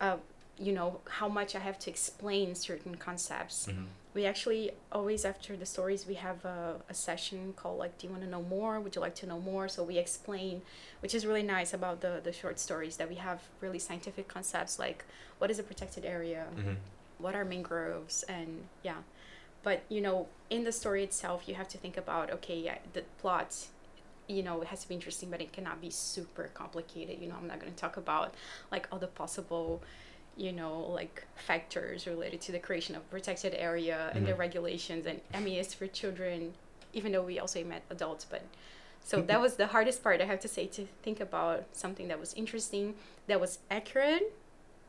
[0.00, 0.16] uh,
[0.58, 3.66] you know how much i have to explain certain concepts.
[3.68, 3.86] Mhm.
[4.14, 8.12] we actually always after the stories we have a, a session called like do you
[8.14, 8.80] want to know more?
[8.80, 9.68] Would you like to know more?
[9.68, 10.62] So we explain
[11.02, 14.78] which is really nice about the the short stories that we have really scientific concepts
[14.78, 15.04] like
[15.38, 16.42] what is a protected area?
[16.56, 16.76] Mhm.
[17.24, 18.16] what are mangroves?
[18.36, 18.50] And
[18.88, 19.00] yeah.
[19.62, 20.16] But you know
[20.50, 23.50] in the story itself you have to think about okay yeah, the plot
[24.36, 27.36] you know it has to be interesting but it cannot be super complicated you know
[27.40, 28.28] i'm not going to talk about
[28.74, 29.80] like all the possible
[30.38, 34.38] you know like factors related to the creation of protected area and the Mhm.
[34.46, 36.54] regulations and i mean it's for children
[36.92, 38.42] even though we also met adults but
[39.04, 42.20] so that was the hardest part i have to say to think about something that
[42.20, 42.94] was interesting
[43.26, 44.32] that was accurate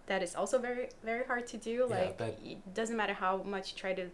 [0.06, 2.40] that is also very very hard to do Yeah, like bet.
[2.44, 4.06] it doesn't matter how much you try to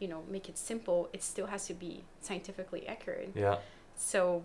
[0.00, 3.58] you know make it simple it still has to be scientifically accurate Yeah.
[3.96, 4.42] so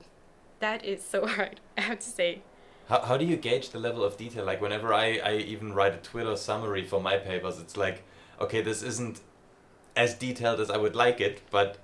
[0.60, 2.41] that is so hard i have to say
[2.87, 4.45] How, how do you gauge the level of detail?
[4.45, 8.03] Like whenever I, I even write a Twitter summary for my papers, it's like,
[8.39, 9.21] okay, this isn't
[9.95, 11.77] as detailed as I would like it, but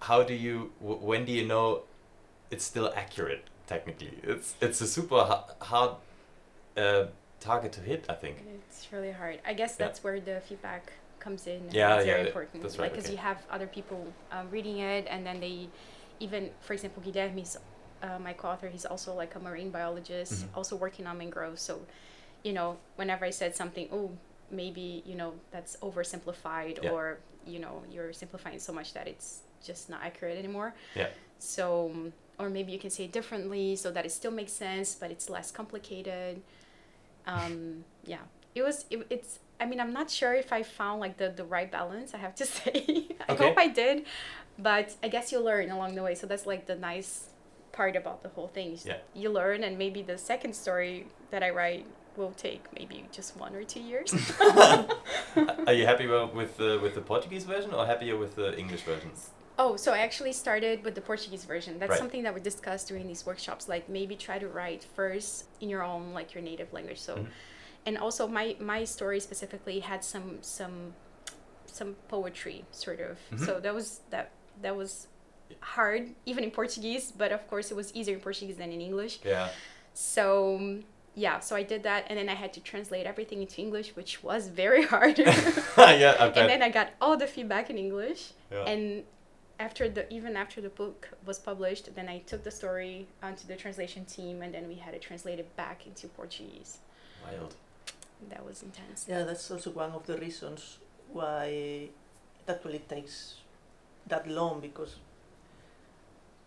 [0.00, 1.82] how do you, w- when do you know
[2.50, 4.18] it's still accurate technically?
[4.22, 5.90] It's it's a super ha- hard
[6.76, 7.06] uh,
[7.40, 8.36] target to hit, I think.
[8.68, 9.40] It's really hard.
[9.46, 9.86] I guess Yeah.
[9.86, 11.56] that's where the feedback comes in.
[11.62, 12.62] And Yeah, it's yeah, very important.
[12.62, 13.12] that's right, Like, because okay.
[13.14, 15.68] you have other people um, reading it, and then they,
[16.20, 17.58] even for example, Guilherme's
[18.02, 18.68] uh, my co-author.
[18.68, 20.56] He's also like a marine biologist, Mhm.
[20.56, 21.62] also working on mangroves.
[21.62, 21.80] So,
[22.42, 24.10] you know, whenever I said something, oh,
[24.50, 26.90] maybe you know that's oversimplified, Yeah.
[26.90, 30.74] or you know you're simplifying so much that it's just not accurate anymore.
[30.94, 31.08] Yeah.
[31.38, 35.10] So, or maybe you can say it differently so that it still makes sense, but
[35.10, 36.42] it's less complicated.
[37.26, 38.18] Um, yeah,
[38.54, 38.84] it was.
[38.90, 39.38] It, it's.
[39.58, 42.14] I mean, I'm not sure if I found like the the right balance.
[42.14, 43.06] I have to say.
[43.28, 43.44] I Okay.
[43.44, 44.06] hope I did,
[44.58, 46.14] but I guess you learn along the way.
[46.14, 47.30] So that's like the nice
[47.76, 48.72] part about the whole thing.
[48.72, 48.98] is Yeah.
[49.14, 51.86] You learn, and maybe the second story that I write
[52.16, 54.08] will take maybe just one or two years.
[55.66, 59.30] Are you happy with the with the Portuguese version or happier with the English versions?
[59.58, 61.78] Oh, so I actually started with the Portuguese version.
[61.78, 61.98] That's Right.
[61.98, 63.68] something that we discussed during these workshops.
[63.74, 67.00] Like maybe try to write first in your own, like your native language.
[67.08, 67.26] So, Mhm.
[67.86, 70.94] and also my my story specifically had some some
[71.78, 73.14] some poetry sort of.
[73.30, 73.44] Mhm.
[73.46, 74.26] So that was that
[74.62, 75.08] that was
[75.60, 79.20] hard even in Portuguese, but of course it was easier in Portuguese than in English.
[79.24, 79.48] Yeah.
[79.94, 80.80] So
[81.14, 84.22] yeah, so I did that, and then I had to translate everything into English, which
[84.22, 85.18] was very hard.
[85.18, 86.36] yeah, I bet.
[86.36, 88.32] and then I got all the feedback in English.
[88.52, 88.64] Yeah.
[88.64, 89.04] And
[89.58, 93.56] after the even after the book was published, then I took the story onto the
[93.56, 96.78] translation team, and then we had it translated back into Portuguese.
[97.24, 97.54] Wild.
[98.28, 99.06] That was intense.
[99.08, 100.78] Yeah, that's also one of the reasons
[101.12, 101.92] why it
[102.48, 103.36] actually takes
[104.06, 104.96] that long because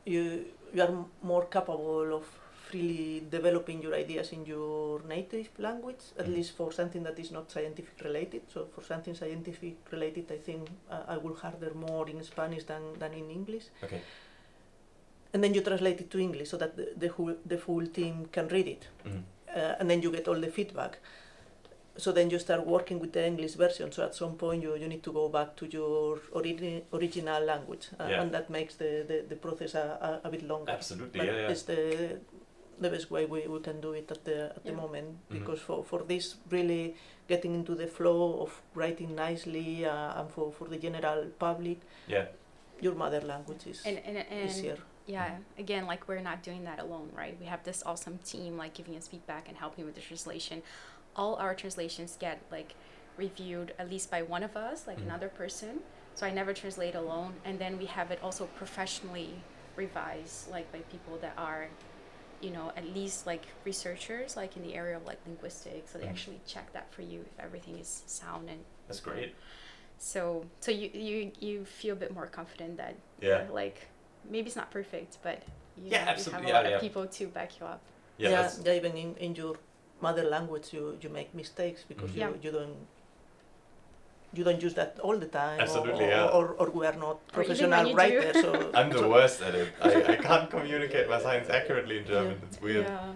[0.05, 2.25] you you are more capable of
[2.69, 6.35] freely developing your ideas in your native language, at Mhm.
[6.35, 8.41] least for something that is not scientific related.
[8.53, 12.83] So for something scientific related, I think uh, I will harder more in Spanish than,
[12.99, 13.65] than in English.
[13.83, 14.01] Okay.
[15.33, 18.27] And then you translate it to English so that the, the, whole, the full team
[18.31, 18.87] can read it.
[19.05, 19.23] Mhm.
[19.49, 20.99] uh, and then you get all the feedback.
[21.99, 23.91] So then you start working with the English version.
[23.91, 27.87] So at some point you, you need to go back to your ori- original language,
[27.99, 28.21] uh, Yeah.
[28.21, 30.71] and that makes the, the, the process a, a, a bit longer.
[30.71, 31.19] Absolutely.
[31.19, 31.49] But Yeah, yeah.
[31.51, 32.19] it's the
[32.81, 34.77] the best way we, we can do it at the at the Yeah.
[34.83, 35.33] moment Mhm.
[35.39, 36.95] because for, for this really
[37.27, 42.25] getting into the flow of writing nicely uh, and for, for the general public, Yeah.
[42.79, 44.77] your mother language is And and, and easier.
[45.07, 47.35] yeah, again, like we're not doing that alone, right?
[47.41, 50.61] We have this awesome team like giving us feedback and helping with the translation.
[51.15, 52.75] All our translations get like
[53.17, 55.03] reviewed at least by one of us, like Mhm.
[55.03, 55.81] another person.
[56.15, 59.43] So I never translate alone, and then we have it also professionally
[59.75, 61.67] revised, like by people that are,
[62.41, 65.91] you know, at least like researchers, like in the area of like linguistics.
[65.91, 66.09] So they Mhm.
[66.09, 69.35] actually check that for you if everything is sound and That's great.
[69.97, 73.45] so so you you you feel a bit more confident that Yeah.
[73.51, 73.87] like
[74.29, 75.43] maybe it's not perfect, but
[75.77, 76.75] you, Yeah, know, absolutely, you have a yeah, lot yeah.
[76.77, 77.81] of people to back you up.
[78.17, 78.29] Yeah.
[78.31, 79.55] yeah, yeah, even in, in your
[80.01, 82.15] mother language you, you make mistakes because Mhm.
[82.15, 82.41] you, Yeah.
[82.43, 82.77] you don't
[84.31, 86.27] you don't use that all the time or- Absolutely, or, yeah.
[86.37, 89.55] or, or we are not professional when you writers so I'm the so- worst at
[89.55, 89.69] it.
[89.81, 92.37] I, I can't communicate my science accurately in German.
[92.39, 92.45] Yeah.
[92.47, 92.85] It's weird.
[92.85, 93.13] Yeah.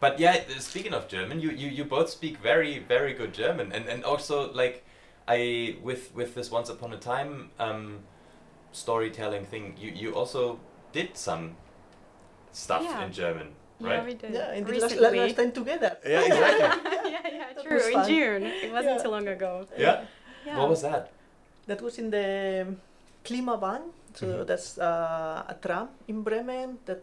[0.00, 3.86] But yeah, speaking of German, you, you, you both speak very very good German, and,
[3.88, 4.84] and also like
[5.28, 8.00] I with with this Once Upon a Time um,
[8.72, 10.58] storytelling thing, you, you also
[10.92, 11.56] did some
[12.52, 13.04] stuff Yeah.
[13.04, 13.48] in German,
[13.80, 14.32] Yeah, we did.
[14.32, 15.18] yeah in the last, recently.
[15.20, 17.10] last time together Yeah, exactly.
[17.10, 17.82] yeah, yeah, That true.
[17.92, 18.00] In.
[18.06, 18.42] June.
[18.46, 19.02] It wasn't Yeah.
[19.02, 19.66] too long ago.
[19.76, 20.04] yeah.
[20.46, 20.58] Yeah.
[20.58, 21.10] What was that?
[21.66, 22.66] that was in the
[23.24, 23.82] Klimabahn
[24.14, 24.46] so Mhm.
[24.46, 27.00] that's uh, a tram in Bremen that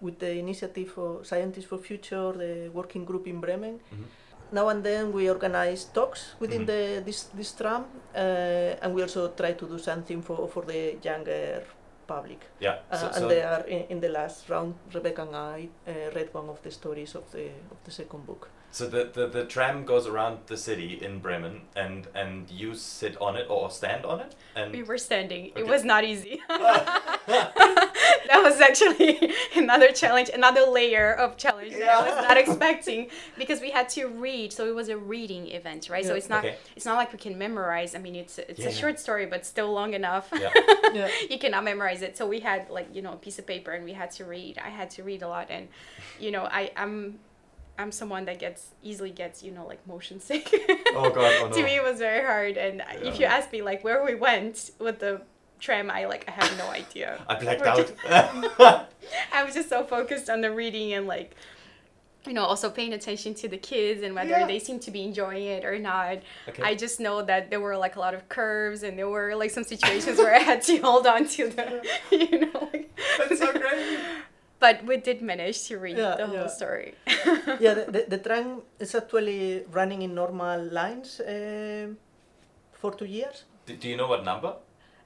[0.00, 4.06] with the initiative for Scientists for Future the working group in Bremen Mhm.
[4.52, 6.70] now and then we organize talks within Mhm.
[6.70, 7.82] the this this tram
[8.14, 11.66] uh, and we also try to do something for for the younger
[12.06, 12.76] public Yeah.
[12.90, 16.28] uh, so, and they are in, in the last round rebecca and i uh, read
[16.34, 19.84] one of the stories of the of the second book So the, the, the tram
[19.86, 24.20] goes around the city in Bremen, and, and you sit on it or stand on
[24.20, 25.50] it, and We were standing.
[25.52, 25.60] Okay.
[25.60, 26.42] It was not easy.
[26.48, 33.60] that was actually another challenge, another layer of challenge that I was not expecting because
[33.60, 34.52] we had to read.
[34.52, 36.04] So it was a reading event, right?
[36.04, 36.56] So it's not Okay.
[36.76, 37.94] it's not like we can memorize.
[37.94, 38.68] I mean, it's it's Yeah.
[38.68, 40.28] a short story, but still long enough.
[40.32, 40.50] yeah,
[40.92, 42.16] yeah you cannot memorize it.
[42.16, 44.58] So we had like you know a piece of paper and we had to read.
[44.58, 45.68] I had to read a lot, and
[46.20, 47.18] you know I I'm
[47.78, 50.48] I'm someone that gets easily gets you know like motion sick.
[50.94, 52.56] Oh, God, oh, to me it was very hard.
[52.56, 53.08] And Yeah.
[53.08, 55.22] if you ask me like where we went with the
[55.60, 57.22] tram, I like I have no idea.
[57.28, 57.76] I blacked We're out.
[57.76, 58.86] just-
[59.32, 61.34] I was just so focused on the reading and like
[62.26, 64.46] you know also paying attention to the kids and whether Yeah.
[64.46, 66.18] they seem to be enjoying it or not.
[66.48, 66.62] okay.
[66.62, 69.50] I just know that there were like a lot of curves and there were like
[69.50, 72.68] some situations where I had to hold on to the, you know.
[72.72, 73.98] Like, That's so great.
[74.58, 76.46] But we did manage to read Yeah, the whole yeah.
[76.48, 76.94] story.
[77.60, 81.88] yeah the, the, the tram is actually running in normal lines uh,
[82.72, 84.48] for two years Do, do you know what number?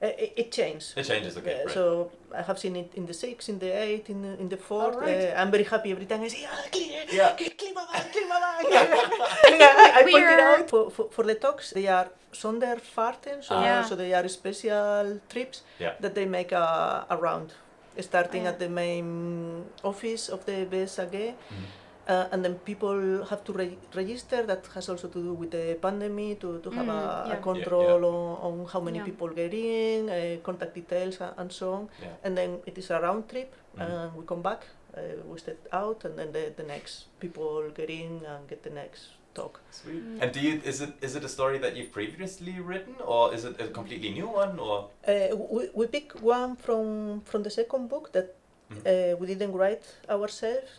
[0.03, 1.37] uh, it, it changed It changes.
[1.37, 1.51] Okay.
[1.51, 1.75] Yeah, right.
[1.75, 4.57] So I have seen it in the six, in the eight, in the, in the
[4.57, 4.95] fourth.
[4.97, 5.35] Alright.
[5.35, 7.37] Uh, I'm very happy every time I say, ah, clean, Yeah.
[7.37, 8.65] Klimabahn, Klimabahn.
[8.73, 11.71] I, I point it We're- out for, for, for the talks.
[11.71, 13.63] They are Sonderfahrten, so, Ah.
[13.65, 13.83] Yeah.
[13.85, 15.95] so they are special trips Yeah.
[16.01, 17.53] that they make uh, around,
[17.99, 18.51] starting yeah.
[18.51, 21.34] at the main office of the BSAG.
[21.34, 21.64] Mhm.
[22.09, 24.43] Uh, and then people have to re- register.
[24.43, 27.34] That has also to do with the pandemic to, to have Mm, a, yeah.
[27.34, 29.05] a control On, on how many Yeah.
[29.05, 31.88] people get in, uh, contact details, and, and so on.
[32.03, 32.09] Yeah.
[32.24, 33.82] And then it is a round trip, Mhm.
[33.86, 34.62] and we come back,
[34.97, 38.70] uh, we step out, and then the, the next people get in and get the
[38.70, 39.03] next
[39.35, 39.61] talk.
[39.70, 40.03] Sweet.
[40.20, 43.45] And do you is it is it a story that you've previously written or is
[43.45, 47.89] it a completely new one or Uh, we, we picked one from from the second
[47.89, 48.35] book that
[48.70, 48.83] Mhm.
[48.87, 50.70] uh, we didn't write ourselves,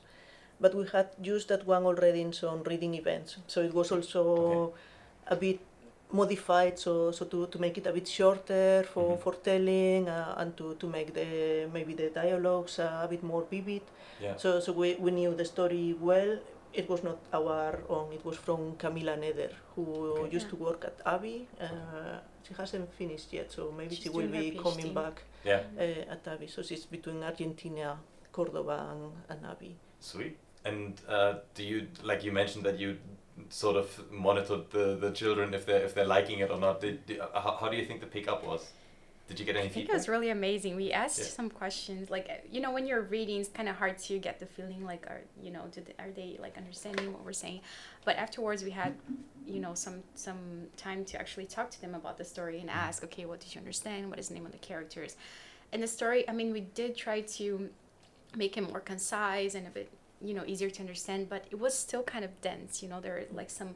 [0.64, 3.38] but we had used that one already in some reading events.
[3.48, 4.74] So it was also Okay.
[5.28, 5.60] a bit
[6.12, 9.20] modified, so so to, to make it a bit shorter for, Mhm.
[9.24, 11.28] for telling uh, and to, to make the
[11.74, 13.82] maybe the dialogues uh, a bit more vivid.
[14.22, 14.36] yeah.
[14.38, 16.40] So so we, we knew the story well.
[16.74, 18.14] It was not our own.
[18.14, 19.84] It was from Camila Neder, who
[20.24, 20.36] Okay.
[20.36, 21.46] used to work at AWI.
[21.60, 25.22] Uh, she hasn't finished yet, so maybe She's she will doing her be coming back
[25.44, 25.62] Yeah.
[25.78, 26.48] uh, at AWI.
[26.50, 28.00] So she's between Argentina,
[28.32, 29.74] Cordoba, and, and AWI.
[30.00, 30.38] Sweet.
[30.64, 32.98] And uh, do you like you mentioned that you
[33.50, 36.80] sort of monitored the, the children if they're if they're liking it or not?
[36.80, 38.72] Did, did, uh, how, how do you think the pickup was?
[39.32, 40.76] Did you get any I think it was really amazing.
[40.76, 41.26] We asked Yeah.
[41.28, 44.40] some questions, like uh, you know, when you're reading, it's kind of hard to get
[44.40, 47.62] the feeling like, are you know, did they, are they like understanding what we're saying?
[48.04, 48.94] But afterwards, we had,
[49.48, 53.06] you know, some some time to actually talk to them about the story and ask,
[53.06, 54.10] okay, what did you understand?
[54.10, 55.16] What is the name of the characters?
[55.72, 57.70] And the story, I mean, we did try to
[58.36, 59.90] make it more concise and a bit,
[60.22, 62.84] you know, easier to understand, but it was still kind of dense.
[62.84, 63.76] You know, there are like some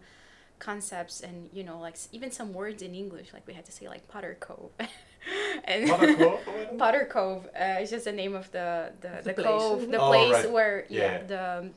[0.59, 3.89] concepts and you know like even some words in english like we had to say
[3.89, 4.71] like potter cove
[5.65, 6.77] and Potter Cove or?
[6.77, 9.45] Potter Cove uh, is just the name of the the, the, The place.
[9.45, 10.51] cove, the Oh, place right.
[10.51, 11.23] where Yeah, yeah, yeah.
[11.23, 11.69] the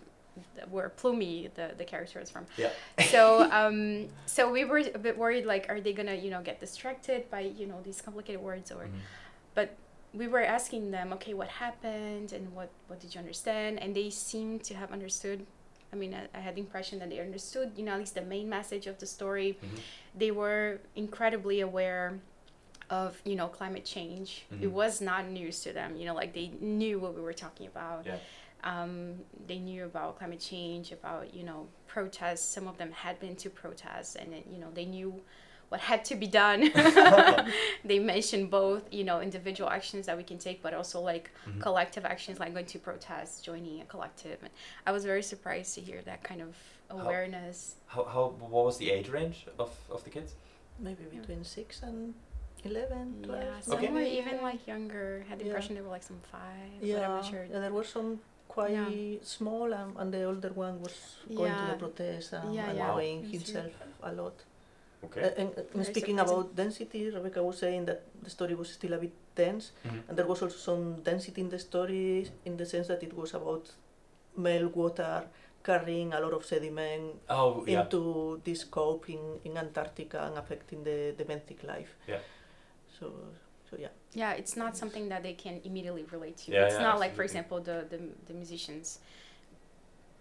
[0.57, 2.47] the- where Plumy the the character is from.
[2.57, 2.71] Yeah.
[3.07, 6.61] So um so we were a bit worried like are they gonna you know get
[6.61, 9.69] distracted by you know these complicated words or Mhm.
[10.15, 14.09] we were asking them okay what happened and what what did you understand and they
[14.11, 15.45] seemed to have understood.
[15.93, 18.23] I mean I, I had the impression that they understood you know at least the
[18.37, 19.81] main message of the story Mhm.
[20.23, 22.07] they were incredibly aware
[22.91, 24.73] of you know climate change it Mhm.
[24.73, 28.07] was not news to them you know like they knew what we were talking about
[28.07, 28.17] Yeah.
[28.65, 28.93] um,
[29.47, 33.51] they knew about climate change about you know protests some of them had been to
[33.51, 35.21] protests and then, you know they knew
[35.69, 36.61] what had to be done
[37.85, 41.61] they mentioned both you know individual actions that we can take but also like Mhm.
[41.61, 44.51] collective actions like going to protests joining a collective and
[44.87, 46.57] i was very surprised to hear that kind of
[46.91, 48.23] awareness How, how
[48.53, 50.31] what was the age range of, of the kids?
[50.79, 52.15] Maybe between 6 and
[52.65, 53.43] 11, 12.
[53.43, 53.93] Yeah, some Okay.
[53.93, 55.25] were even like younger.
[55.29, 55.51] Had the Yeah.
[55.51, 56.71] impression they were like some five.
[56.81, 57.45] but I'm Yeah, not sure.
[57.51, 60.97] yeah, there were some quite small, and, and the older one was
[61.35, 62.87] going to the protest and, Yeah, and yeah.
[62.89, 64.35] knowing That's himself a lot.
[65.05, 65.23] Okay.
[65.23, 66.41] Uh, and, and speaking surprising.
[66.41, 70.09] about density, Rebecca was saying that the story was still a bit dense, Mhm.
[70.09, 73.33] and there was also some density in the story in the sense that it was
[73.35, 73.71] about
[74.37, 75.25] meltwater
[75.63, 77.83] carrying a lot of sediment Oh yeah.
[77.83, 81.97] into this cope in, in Antarctica and affecting the, the benthic life.
[82.09, 82.19] Yeah.
[82.99, 83.13] So,
[83.71, 83.89] so yeah.
[84.15, 86.53] Yeah, it's not something that they can immediately relate to.
[86.53, 88.99] Yeah, it's yeah, not like, for example, the, the the musicians,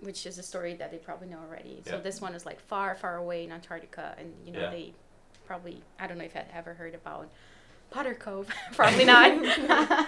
[0.02, 1.82] which is a story that they probably know already.
[1.86, 2.02] So Yeah.
[2.02, 4.70] this one is like far, far away in Antarctica, and you know Yeah.
[4.70, 4.94] they
[5.46, 7.30] probably I don't know if I've ever heard about
[7.90, 9.32] Potter Cove, probably not.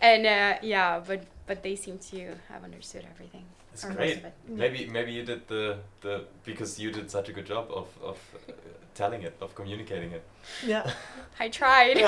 [0.00, 3.44] and uh, yeah, but but they seem to have understood everything.
[3.72, 4.18] That's great.
[4.18, 4.32] it.
[4.48, 8.18] Maybe maybe you did the, the because you did such a good job of, of
[8.48, 8.52] uh,
[8.94, 10.22] telling it, of communicating it.
[10.64, 10.90] Yeah.
[11.40, 11.98] I tried.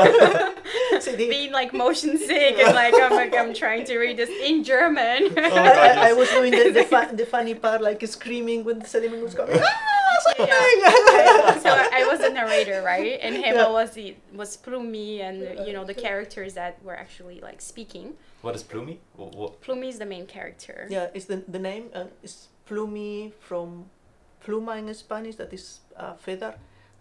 [1.01, 4.31] So the- being like motion sick and like I'm like I'm trying to read this
[4.31, 5.35] in German.
[5.37, 5.71] Oh, I,
[6.07, 9.23] I, I was doing the, the, fu- the funny part, like screaming when the sediment
[9.23, 9.57] was coming.
[10.39, 11.59] Yeah.
[11.59, 13.19] so I, I was the narrator, right?
[13.21, 13.69] And Gema Yeah.
[13.71, 18.15] was the was Plumi and you know the characters that were actually like speaking.
[18.43, 19.01] What is Plumy?
[19.17, 19.61] What, what?
[19.63, 20.87] Plumi is the main character.
[20.89, 23.87] Yeah, it's the, the name uh, is plumi from
[24.45, 26.55] pluma in Spanish, that is a feather,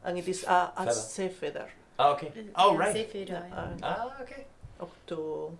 [0.06, 0.91] and it is a, a Feather.
[0.91, 2.32] sea feather Oh, okay.
[2.56, 2.93] Oh, Yeah, right.
[2.93, 3.64] Zephyr, yeah, yeah.
[3.72, 4.45] and Ah, okay.
[4.80, 5.51] octo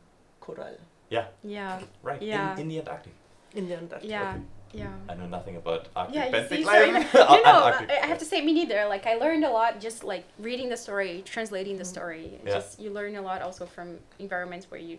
[0.42, 0.76] coral
[1.10, 2.22] Yeah, yeah, right.
[2.22, 2.54] Yeah.
[2.54, 3.14] In, in the Antarctic.
[3.56, 4.10] in the Antarctic.
[4.10, 4.42] yeah, Okay.
[4.84, 4.92] yeah.
[5.10, 7.14] I know nothing about Arctic Yeah, you see, so life.
[7.14, 7.90] you know, Antarctic.
[7.90, 8.86] I I have to say, me neither.
[8.94, 11.96] Like, I learned a lot just like reading the story, translating the Mhm.
[11.96, 12.26] story.
[12.36, 12.56] It's Yeah.
[12.60, 13.88] Just you learn a lot also from
[14.20, 14.98] environments where you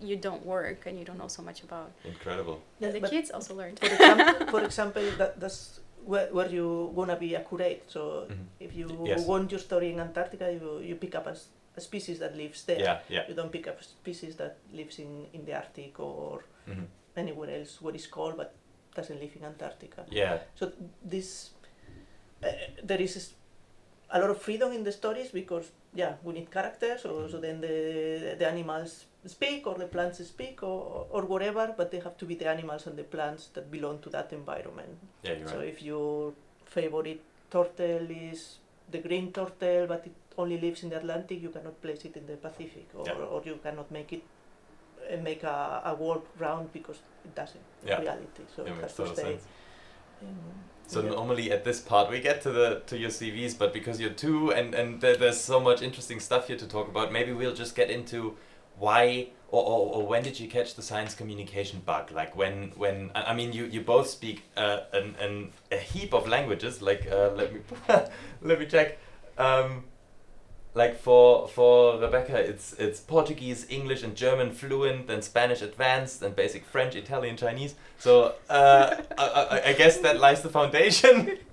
[0.00, 1.90] you don't work and you don't know so much about.
[2.04, 2.56] Incredible.
[2.78, 3.76] Yeah, the but kids also learned.
[3.80, 6.66] For example, for example that, that's where, where you
[6.98, 7.82] wanna be accurate.
[7.94, 8.00] So
[8.30, 8.46] Mhm.
[8.66, 9.26] if you Yes.
[9.30, 12.80] want your story in Antarctica, you, you pick up a species that lives there.
[12.80, 13.24] Yeah, yeah.
[13.28, 16.86] You don't pick up a species that lives in, in the Arctic or hmm
[17.16, 18.54] anywhere else where it's cold but
[18.94, 20.04] doesn't live in Antarctica.
[20.10, 20.38] Yeah.
[20.54, 21.50] So this,
[22.42, 22.52] uh,
[22.90, 23.34] there is
[24.10, 27.02] a lot of freedom in the stories because yeah, we need characters.
[27.02, 31.90] So, so then the the animals speak or the plants speak or or whatever, but
[31.90, 34.98] they have to be the animals and the plants that belong to that environment.
[35.22, 35.68] Yeah, you're So right.
[35.68, 36.32] if your
[36.64, 38.58] favorite turtle is
[38.90, 42.26] the green turtle, but it only lives in the Atlantic, you cannot place it in
[42.26, 43.32] the Pacific, or, Yeah.
[43.32, 44.22] or you cannot make it
[45.12, 48.00] uh, make a, a world round because it doesn't Yeah.
[48.00, 48.42] reality.
[48.54, 49.38] So Yeah, it has to stay
[50.22, 50.36] in,
[50.86, 51.10] So Yeah.
[51.10, 54.52] normally at this part we get to the to your CVs, but because you're two
[54.52, 57.74] and and there, there's so much interesting stuff here to talk about, maybe we'll just
[57.76, 58.36] get into
[58.78, 62.10] why or, or, or when did you catch the science communication bug?
[62.12, 66.28] Like when when I mean you you both speak uh, an, an a heap of
[66.28, 66.82] languages.
[66.82, 67.60] Like uh, let me
[68.42, 68.98] let me check.
[69.38, 69.84] Um,
[70.74, 76.36] like for for Rebecca, it's it's Portuguese, English, and German fluent, then Spanish advanced, and
[76.36, 77.74] basic French, Italian, Chinese.
[77.98, 81.38] So uh, I, I, I guess that lies the foundation.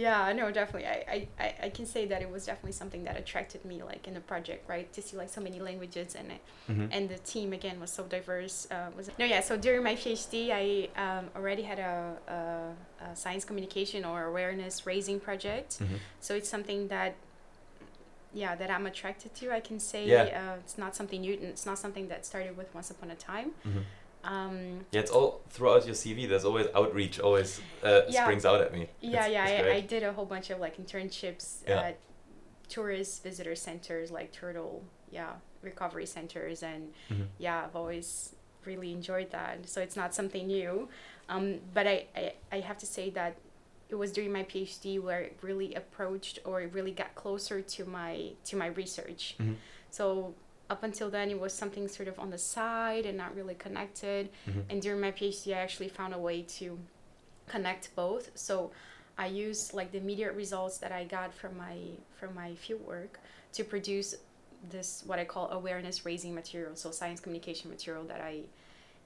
[0.00, 0.88] Yeah, no, definitely.
[0.88, 4.08] I, I, I, I can say that it was definitely something that attracted me, like
[4.08, 4.90] in the project, right?
[4.94, 6.40] To see like so many languages and it,
[6.72, 6.88] Mhm.
[6.96, 8.56] and the team again was so diverse.
[8.70, 9.40] Uh, was no, yeah.
[9.40, 10.64] So during my PhD, I
[11.06, 11.94] um, already had a,
[12.38, 15.70] a, a science communication or awareness raising project.
[15.80, 15.98] Mhm.
[16.20, 17.12] So it's something that,
[18.32, 19.44] yeah, that I'm attracted to.
[19.52, 20.22] I can say Yeah.
[20.40, 21.34] uh, it's not something new.
[21.34, 23.50] and It's not something that started with Once Upon a Time.
[23.66, 23.82] Mhm.
[24.24, 26.28] Um, Yeah, it's all throughout your CV.
[26.28, 28.22] There's always outreach, always uh, Yeah.
[28.24, 28.88] springs out at me.
[29.00, 29.72] Yeah, It's- yeah, it's I.
[29.76, 31.80] I did a whole bunch of like internships Yeah.
[31.80, 31.98] at
[32.68, 37.26] tourist visitor centers like Turtle, yeah, recovery centers, and Mhm.
[37.38, 39.68] yeah, I've always really enjoyed that.
[39.68, 40.88] So it's not something new,
[41.28, 43.36] um, but I, I, I have to say that
[43.88, 47.84] it was during my PhD where it really approached or it really got closer to
[47.86, 49.34] my to my research.
[49.40, 49.56] Mhm.
[49.90, 50.34] So
[50.70, 54.30] up until then, it was something sort of on the side and not really connected.
[54.46, 54.64] Mhm.
[54.70, 56.78] And during my PhD, I actually found a way to
[57.48, 58.30] connect both.
[58.38, 58.70] So
[59.18, 61.76] I used like the immediate results that I got from my
[62.18, 63.18] from my field work
[63.52, 64.14] to produce
[64.70, 66.76] this what I call awareness raising material.
[66.76, 68.44] So science communication material that I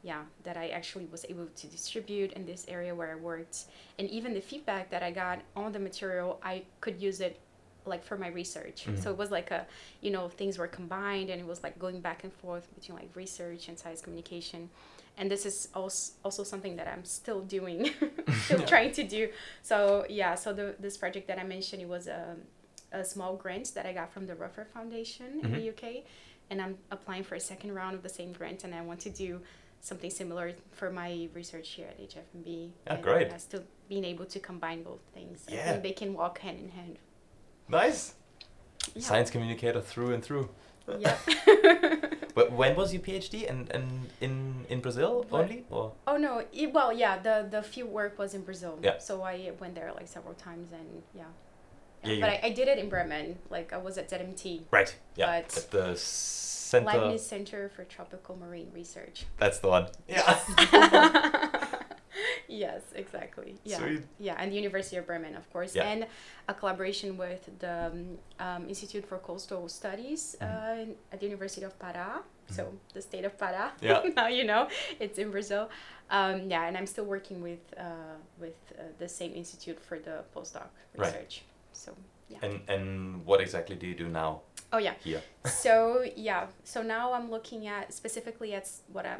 [0.03, 3.65] yeah that I actually was able to distribute in this area where I worked.
[3.99, 7.41] And even the feedback that I got on the material, I could use it
[7.87, 8.87] like for my research.
[8.87, 9.03] Mhm.
[9.03, 9.67] So it was like a
[10.01, 13.11] you know things were combined and it was like going back and forth between like
[13.15, 14.71] research and science communication
[15.17, 17.81] and this is also also something that i'm still doing
[18.47, 18.67] still Yeah.
[18.67, 19.29] trying to do
[19.63, 22.35] so yeah so the this project that i mentioned it was a,
[22.93, 25.85] a small grant that i got from the Rufford Foundation in the uk
[26.51, 29.11] and i'm applying for a second round of the same grant and i want to
[29.11, 29.41] do
[29.81, 33.31] something similar for my research here at HIFMB Yeah, and, great.
[33.33, 35.65] uh, still being able to combine both things i Yeah.
[35.71, 36.99] think they can walk hand in hand
[37.69, 38.15] Nice.
[38.95, 39.03] yeah.
[39.03, 40.49] Science communicator through and through.
[40.99, 41.17] yeah
[42.35, 43.49] But when was your PhD?
[43.49, 45.43] And and in in Brazil What?
[45.43, 45.93] only or?
[46.07, 46.43] Oh no!
[46.53, 48.79] It, well, yeah, the the field work was in Brazil.
[48.83, 48.99] Yeah.
[48.99, 51.31] So I went there like several times, and yeah.
[52.03, 53.39] Yeah, but I, I did it in Bremen.
[53.51, 54.95] Like I was at ZMT, Right.
[55.17, 55.31] Yeah.
[55.31, 56.87] At the center.
[56.87, 59.25] Leibniz Center for Tropical Marine Research.
[59.39, 59.87] That's the one.
[60.09, 60.39] Yeah.
[62.49, 63.57] yes, exactly.
[63.65, 63.97] Yeah.
[64.19, 65.89] Yeah, and the University of Bremen, of course, Yeah.
[65.91, 66.07] and
[66.49, 71.79] a collaboration with the um, um, Institute for Coastal Studies uh, at the University of
[71.79, 72.23] Pará.
[72.51, 73.71] So the state of Pará.
[73.81, 73.87] Mm-hmm.
[73.87, 74.13] Yeah.
[74.17, 74.69] now you know
[75.01, 75.69] it's in Brazil.
[76.11, 80.25] Um, yeah, and I'm still working with uh, with uh, the same institute for the
[80.35, 81.35] postdoc research.
[81.43, 81.43] Right.
[81.73, 81.95] So
[82.29, 82.39] yeah.
[82.43, 84.43] And and what exactly do you do now
[84.73, 84.95] Oh yeah.
[85.05, 85.23] here?
[85.47, 89.17] so yeah so now i'm looking at specifically at what i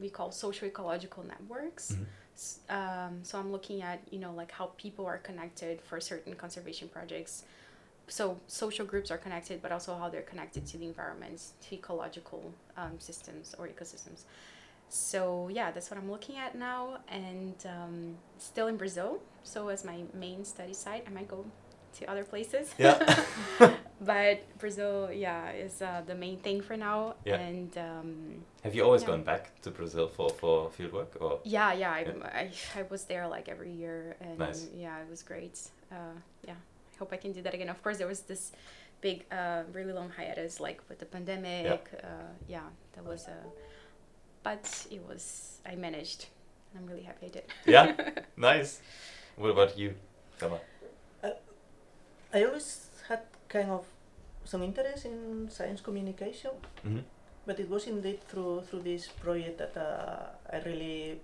[0.00, 2.06] we call social ecological networks Mhm.
[2.68, 6.88] Um, so i'm looking at you know like how people are connected for certain conservation
[6.88, 7.44] projects
[8.08, 12.52] so social groups are connected but also how they're connected to the environment to ecological
[12.76, 14.24] um, systems or ecosystems
[14.88, 19.84] so yeah that's what i'm looking at now and um, still in brazil so as
[19.84, 21.44] my main study site i might go
[21.98, 22.98] to other places Yeah.
[24.00, 27.14] but Brazil, yeah, is uh, the main thing for now.
[27.24, 27.36] Yeah.
[27.36, 29.08] And um, Have you always Yeah.
[29.08, 31.12] gone back to Brazil for for field work?
[31.20, 31.40] or?
[31.44, 32.40] yeah, yeah, I, Yeah.
[32.42, 32.50] I,
[32.80, 34.68] I was there like every year, and Nice.
[34.74, 35.56] yeah, it was great.
[35.92, 36.16] Uh,
[36.48, 36.56] yeah,
[36.94, 37.68] I hope I can do that again.
[37.68, 38.52] Of course, there was this
[39.02, 41.90] big, uh, really long hiatus, like with the pandemic.
[42.02, 43.36] Uh, yeah, that was a,
[44.42, 46.26] but it was I managed.
[46.76, 47.44] I'm really happy I did.
[47.66, 47.86] Yeah.
[48.36, 48.80] nice.
[49.36, 49.94] What about you,
[50.40, 50.58] Gema?
[52.32, 53.84] I always had kind of
[54.44, 56.50] some interest in science communication,
[56.82, 57.00] hmm
[57.46, 61.20] but it was indeed through through this project that uh, I really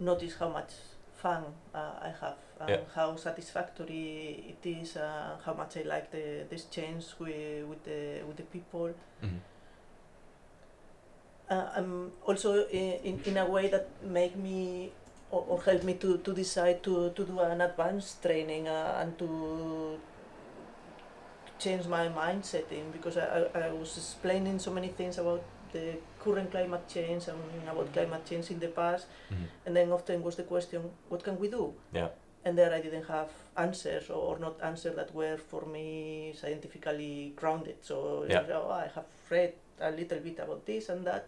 [0.00, 0.72] noticed how much
[1.16, 1.44] fun
[1.74, 2.80] uh, I have and Yeah.
[2.94, 8.22] how satisfactory it is, uh, how much I like the the exchange with with the
[8.26, 8.94] with the people.
[9.20, 9.38] hmm
[11.50, 14.90] uh, um, also in, in a way that make me
[15.30, 19.18] or, or help me to, to decide to, to do an advanced training uh, and
[19.18, 19.98] to
[21.64, 25.42] change my mindset in because I, I, I was explaining so many things about
[25.72, 25.86] the
[26.24, 27.38] current climate change and
[27.72, 31.36] about climate change in the past hmm and then often was the question what can
[31.42, 31.64] we do
[31.98, 32.08] Yeah.
[32.44, 35.88] and there I didn't have answers or, or not answers that were for me
[36.40, 37.76] scientifically grounded.
[37.88, 37.94] So
[38.28, 38.42] Yeah.
[38.58, 41.24] oh, I have read a little bit about this and that,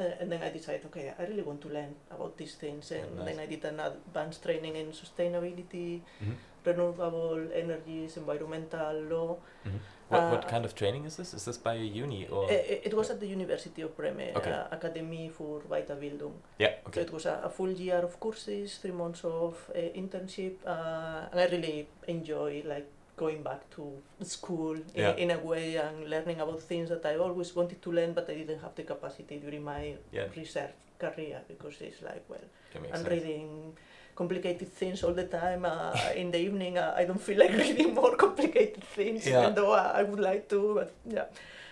[0.00, 2.84] Uh, and then I decided, okay, I really want to learn about these things.
[2.98, 3.26] And nice.
[3.28, 6.36] then I did an advanced training in sustainability, Mhm.
[6.64, 9.36] Renewable energies, environmental law.
[9.64, 9.80] Mhm.
[10.10, 11.34] What, what Uh, kind of training is this?
[11.34, 12.50] Is this by a uni or?
[12.50, 14.50] It, it was at the University of Bremen, Okay.
[14.50, 16.32] uh, Akademie für Weiterbildung.
[16.58, 16.74] yeah.
[16.82, 17.02] So Okay.
[17.02, 21.46] it was a, a full year of courses, three months of uh, internship, and I
[21.46, 22.86] really enjoy like
[23.16, 25.14] going back to school in, Yeah.
[25.16, 28.34] in a way and learning about things that I always wanted to learn, but I
[28.34, 30.26] didn't have the capacity during my Yeah.
[30.36, 32.44] research career because it's like well,
[32.74, 33.08] I'm sense.
[33.08, 33.76] reading
[34.20, 35.64] complicated things all the time.
[35.64, 39.40] Uh, in the evening, uh, I don't feel like reading more complicated things, Yeah.
[39.40, 40.60] even though I, I would like to.
[40.78, 41.24] But yeah,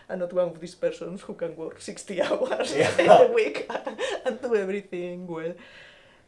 [0.09, 2.97] I'm not one of these persons who can work 60 hours Yeah.
[2.99, 3.69] in a week
[4.25, 5.53] and do everything well.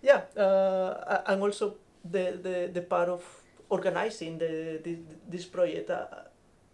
[0.03, 3.23] Yeah, uh, and also the, the, the part of
[3.71, 4.99] organizing the, the
[5.29, 5.91] this project.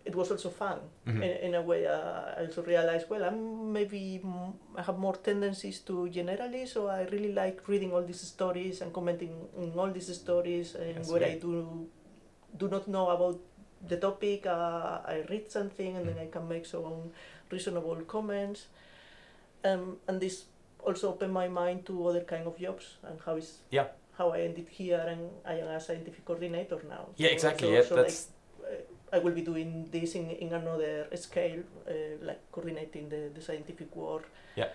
[0.06, 1.22] It was also fun Mhm.
[1.22, 1.84] in, in a way.
[1.86, 6.86] Uh, I also realized, well, I'm maybe m- I have more tendencies to generalist, so
[6.86, 10.74] I really like reading all these stories and commenting on all these stories.
[10.76, 11.88] And That's where I do
[12.56, 13.40] do not know about
[13.88, 17.10] the topic, uh, I read something and then I can make some
[17.50, 18.66] reasonable comments.
[19.64, 20.44] Um, and this
[20.86, 23.88] also opened my mind to other kind of jobs and how is Yeah.
[24.18, 27.08] how I ended here and I am a scientific coordinator now.
[27.16, 27.68] Yeah, So- exactly.
[27.68, 28.28] so- yeah, so, like, that's
[28.62, 28.66] uh,
[29.16, 31.92] I will be doing this in, in another scale, uh,
[32.22, 34.24] like coordinating the, the scientific work
[34.56, 34.68] Yeah.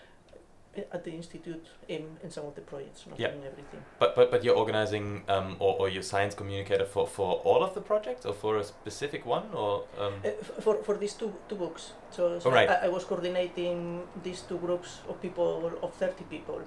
[0.96, 3.34] at the institute in, in some of the projects, not Yeah.
[3.38, 3.82] in everything.
[4.00, 7.72] But but but you're organizing um, or or you're science communicator for for all of
[7.74, 9.72] the projects or for a specific one or
[10.04, 10.30] um, Uh,
[10.64, 11.84] for, for these two, two books,
[12.16, 12.70] so, so right.
[12.70, 13.78] I, I was coordinating
[14.24, 16.62] these two groups of people, of 30 people.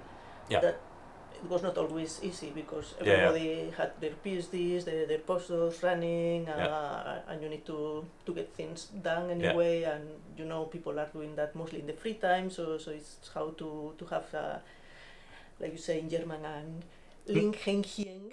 [0.49, 0.61] Yeah.
[0.61, 0.75] That
[1.43, 3.13] it was not always easy because Yeah, yeah.
[3.27, 7.31] everybody had their PhDs, their, their postdocs running, uh, Yeah.
[7.33, 9.83] and you need to, to get things done anyway.
[9.83, 10.03] And
[10.37, 13.51] you know, people are doing that mostly in the free time, so, so it's how
[13.57, 14.57] to, to have, uh,
[15.59, 16.83] like you say in German, an
[17.27, 18.29] Linkhändchen.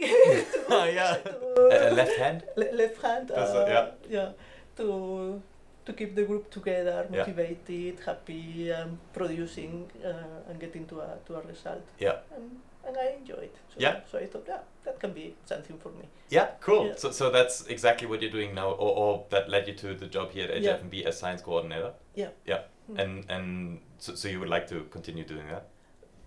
[0.71, 1.15] Ah, yeah.
[1.17, 2.43] to- a, a left hand?
[2.57, 3.31] le- left hand.
[3.31, 3.87] Uh, yeah.
[4.11, 4.29] yeah.
[4.77, 5.41] To
[5.85, 7.19] to keep the group together, Yeah.
[7.27, 11.83] motivated, happy, um, producing, uh, and getting to a to a result.
[11.99, 12.21] Yeah.
[12.37, 13.51] And, and I enjoyed.
[13.75, 14.01] So, Yeah.
[14.11, 16.09] So I thought, yeah, that can be something for me.
[16.31, 16.87] Yeah, cool.
[16.87, 16.97] Yeah.
[16.97, 20.07] So so that's exactly what you're doing now, or, or that led you to the
[20.07, 20.77] job here at Yeah.
[20.79, 21.93] HIFMB as science coordinator.
[22.15, 22.31] Yeah.
[22.47, 22.63] Yeah.
[22.91, 22.99] Mm.
[23.03, 25.69] And and so, so you would like to continue doing that?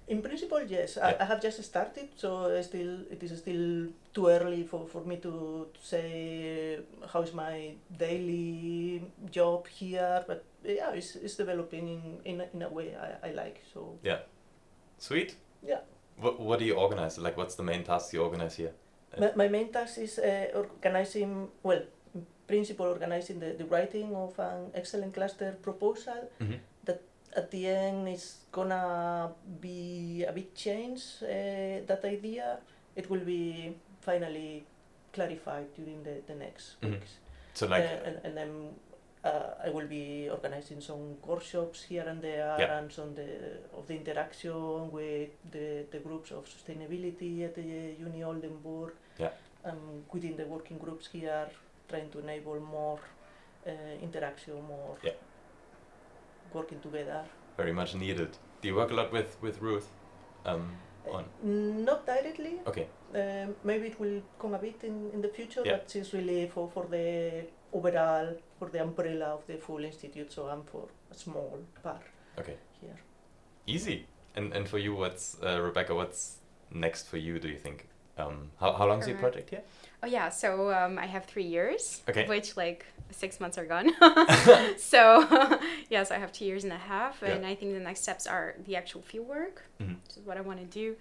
[0.07, 0.97] In principle, yes.
[0.97, 1.07] Yeah.
[1.07, 5.03] I, I have just started, so I still it is still too early for, for
[5.03, 6.79] me to, to say
[7.11, 10.23] how is my daily job here.
[10.27, 13.63] But yeah, it's, it's developing in, in, a- in a way I, I like.
[13.73, 14.19] So yeah,
[14.99, 15.35] Sweet.
[15.67, 15.79] Yeah.
[16.17, 17.17] What what do you organize?
[17.17, 18.71] Like, what's the main task you organize here?
[19.19, 21.81] My, my main task is uh, organizing, well,
[22.13, 26.29] in principle, organizing the, the writing of an excellent cluster proposal.
[26.41, 26.59] Mhm.
[27.37, 32.59] At the end, is gonna be a big change, uh, that idea.
[32.95, 34.63] It will be finally
[35.11, 36.91] clarified during the, the next Mhm.
[36.91, 37.11] weeks.
[37.53, 38.51] So like, uh, and, and then
[39.25, 43.27] I will be organizing some workshops here and there and some the,
[43.75, 48.93] of the interaction with the, the groups of sustainability at the Uni Oldenburg.
[49.17, 49.29] Yeah.
[49.65, 51.47] Um, within the working groups here,
[51.89, 52.99] trying to enable more
[53.67, 53.71] uh,
[54.03, 54.95] interaction, more
[56.53, 57.23] working together.
[57.57, 58.29] very much needed.
[58.61, 59.87] Do you work a lot with with Ruth?
[60.45, 61.25] Um, Uh, on
[61.85, 62.53] not directly.
[62.67, 62.87] okay.
[63.13, 65.77] Um, maybe it will come a bit in, in the future, Yeah.
[65.77, 68.27] but it's really for, for the overall,
[68.59, 72.01] for the umbrella of the full institute, so I'm for a small part
[72.39, 72.55] Okay.
[72.81, 72.97] here.
[73.67, 74.05] Easy.
[74.35, 75.93] And and for you, what's uh, Rebecca?
[75.95, 76.37] What's
[76.71, 77.39] next for you?
[77.39, 77.87] Do you think?
[78.17, 79.33] Um, how how long's your Alright.
[79.33, 79.61] project here?
[80.03, 82.25] Oh yeah, so um, I have three years, Okay.
[82.27, 83.89] which like six months are gone.
[84.77, 85.01] so
[85.89, 87.31] yes, I have two years and a half, Yeah.
[87.33, 89.95] and I think the next steps are the actual field work, Mhm.
[90.03, 90.95] which is what I want to do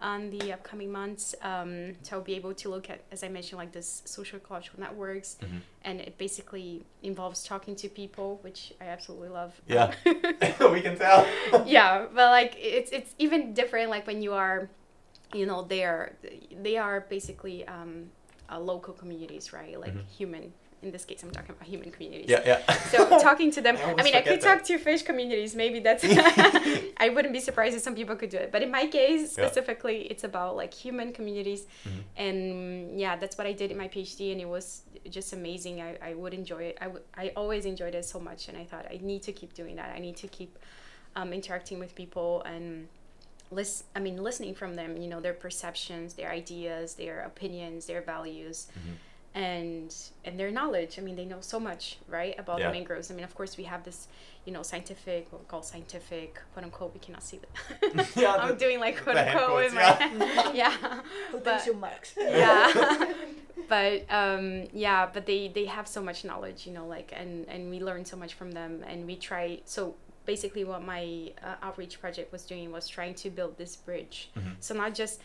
[0.00, 1.34] on the upcoming months.
[1.42, 4.78] Um, so I'll be able to look at, as I mentioned, like this social ecological
[4.80, 5.60] networks, Mhm.
[5.82, 9.60] and it basically involves talking to people, which I absolutely love.
[9.66, 9.92] Yeah.
[10.72, 11.26] we can tell.
[11.66, 14.70] yeah but like it's it's even different like when you are
[15.34, 16.16] you know they're
[16.62, 18.10] they are basically um
[18.50, 20.04] uh, local communities right like Mhm.
[20.16, 20.52] human
[20.82, 22.72] in this case i'm talking about human communities Yeah, yeah.
[22.92, 24.58] so talking to them I i, mean i could that.
[24.58, 26.04] talk to fish communities maybe that's
[27.04, 29.46] i wouldn't be surprised if some people could do it but in my case Yeah.
[29.46, 32.02] specifically it's about like human communities Mhm.
[32.24, 35.96] and yeah that's what i did in my phd and it was just amazing i,
[36.10, 38.86] I would enjoy it I, w- I always enjoyed it so much and i thought
[38.90, 40.58] i need to keep doing that i need to keep
[41.16, 42.86] um, interacting with people and
[43.50, 48.02] list i mean listening from them you know their perceptions their ideas their opinions their
[48.02, 48.94] values Mhm.
[49.34, 50.98] And and their knowledge.
[50.98, 52.68] I mean, they know so much, right, about Yeah.
[52.68, 53.10] the mangroves.
[53.10, 54.08] I mean, of course, we have this,
[54.44, 56.92] you know, scientific, what we call scientific, quote unquote.
[56.94, 58.06] We cannot see that.
[58.16, 61.00] Yeah, I'm the- doing like quote the hand unquote with quotes, my yeah.
[61.30, 62.14] Quotation marks.
[62.18, 63.12] yeah
[63.68, 67.68] but um yeah but they they have so much knowledge you know like and and
[67.68, 72.00] we learn so much from them and we try so basically what my uh, outreach
[72.00, 74.54] project was doing was trying to build this bridge Mhm.
[74.60, 75.24] so not just it,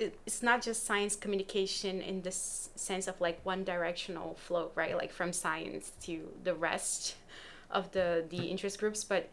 [0.00, 5.12] it's not just science communication in this sense of like one directional flow right like
[5.12, 7.16] from science to the rest
[7.70, 9.28] of the the interest groups but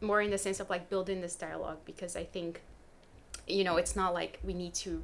[0.00, 2.60] more in the sense of like building this dialogue because i think
[3.46, 5.02] you know it's not like we need to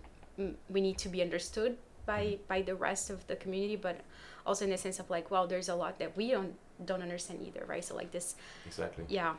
[0.69, 4.01] we need to be understood by by the rest of the community but
[4.47, 6.55] also in the sense of like well there's a lot that we don't
[6.85, 8.37] don't understand either right so like this
[8.67, 9.05] Exactly.
[9.09, 9.35] yeah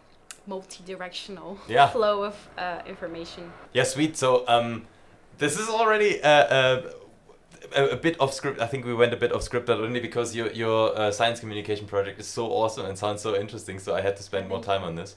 [0.48, 1.88] multi-directional Yeah.
[1.96, 4.18] flow of uh, information Yeah, sweet.
[4.18, 4.86] So um,
[5.38, 6.82] this is already uh, uh,
[7.76, 8.60] a, a bit off script.
[8.62, 11.40] I think we went a bit off script, but only because your your uh, science
[11.40, 13.80] communication project is so awesome and sounds so interesting.
[13.80, 15.16] So I had to spend more time on this.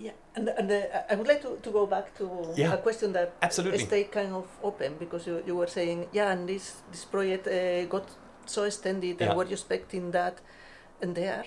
[0.00, 2.72] Yeah, and, and uh, I would like to, to go back to Yeah.
[2.72, 3.80] a question that Absolutely.
[3.80, 7.84] stayed kind of open because you, you were saying, yeah, and this, this project uh,
[7.86, 8.08] got
[8.46, 9.30] so extended Yeah.
[9.30, 10.40] and were you expecting that?
[11.02, 11.44] And there,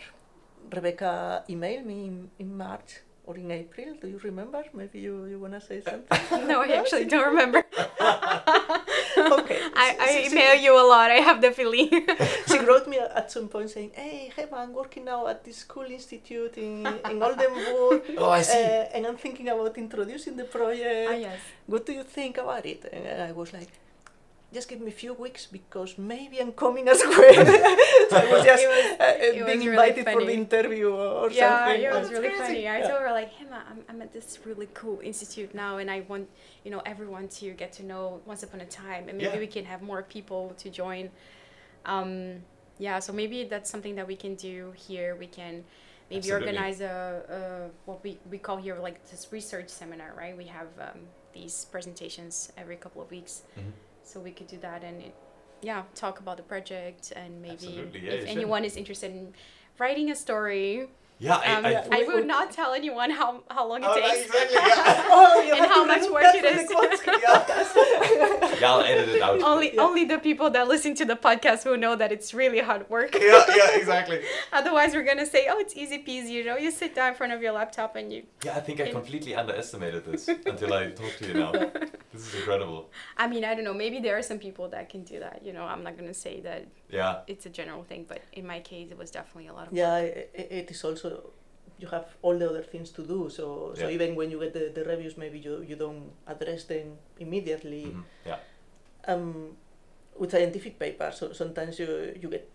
[0.70, 3.00] Rebecca emailed me in, in March
[3.32, 3.90] or in April.
[4.02, 4.64] Do you remember?
[4.74, 6.48] Maybe you, you want to say something?
[6.52, 7.60] no i actually don't remember
[9.38, 9.60] okay.
[9.86, 11.90] I, I She- she- email you a lot i have the feeling
[12.52, 15.90] she wrote me at some point saying, "Hey, Gema, I'm working now at this cool
[16.00, 16.74] institute in
[17.12, 18.64] in Oldenburg, Oh, I see.
[18.64, 21.10] uh, and I'm thinking about introducing the project.
[21.12, 21.40] ah yes
[21.72, 23.72] What do you think about it?" And I was like,
[24.54, 27.34] "Just give me a few weeks because maybe I'm coming as well."
[28.10, 31.82] so I was just was- uh, being really invited for the interview or, yeah, something.
[31.84, 32.44] it Oh, was really crazy.
[32.44, 32.68] funny.
[32.68, 32.88] I Yeah.
[32.90, 36.28] told her like, Gema, I'm, I'm at this really cool institute now, and I want
[36.66, 39.46] you know everyone to get to know Once Upon a Time, and maybe Yeah.
[39.48, 41.10] we can have more people to join.
[41.86, 42.44] Um,
[42.78, 45.16] yeah, so maybe that's something that we can do here.
[45.16, 45.64] We can
[46.10, 46.48] maybe Absolutely.
[46.48, 47.40] organize a, a
[47.86, 50.36] what we we call here like this research seminar, right?
[50.36, 51.00] We have um,
[51.34, 53.72] these presentations every couple of weeks, Mhm.
[54.04, 55.02] So we could do that and.
[55.02, 55.16] It,
[55.62, 58.30] yeah, talk about the project and maybe yeah, if should.
[58.30, 59.34] anyone is interested in
[59.78, 60.88] writing a story
[61.24, 61.88] Yeah, I, um, I, Yeah.
[61.92, 64.26] I would not tell anyone how, how long it Oh, takes.
[64.26, 65.08] exactly, yeah.
[65.18, 66.62] Oh, you And how much work it is.
[66.62, 67.02] it from the is.
[68.62, 69.40] yeah, I'll edit it out.
[69.44, 69.82] only Yeah.
[69.88, 73.12] only the people that listen to the podcast will know that it's really hard work.
[73.14, 74.20] yeah, yeah, exactly.
[74.60, 76.32] Otherwise, we're gonna say, oh, it's easy peasy.
[76.38, 78.24] You know, you sit down in front of your laptop and you.
[78.44, 81.52] Yeah, I think I completely underestimated this until I talked to you now.
[82.14, 82.90] This is incredible.
[83.18, 83.74] I mean, I don't know.
[83.86, 85.38] Maybe there are some people that can do that.
[85.46, 88.60] You know, I'm not gonna say that Yeah, it's a general thing, but in my
[88.60, 90.14] case, it was definitely a lot of yeah, work.
[90.36, 91.32] i- i- it is also
[91.80, 93.30] you have all the other things to do.
[93.30, 93.94] So so Yeah.
[93.96, 97.86] even when you get the, the reviews, maybe you, you don't address them immediately.
[97.86, 98.40] mhm, yeah,
[99.08, 99.58] Um,
[100.20, 101.88] with scientific papers, so sometimes you
[102.22, 102.46] you get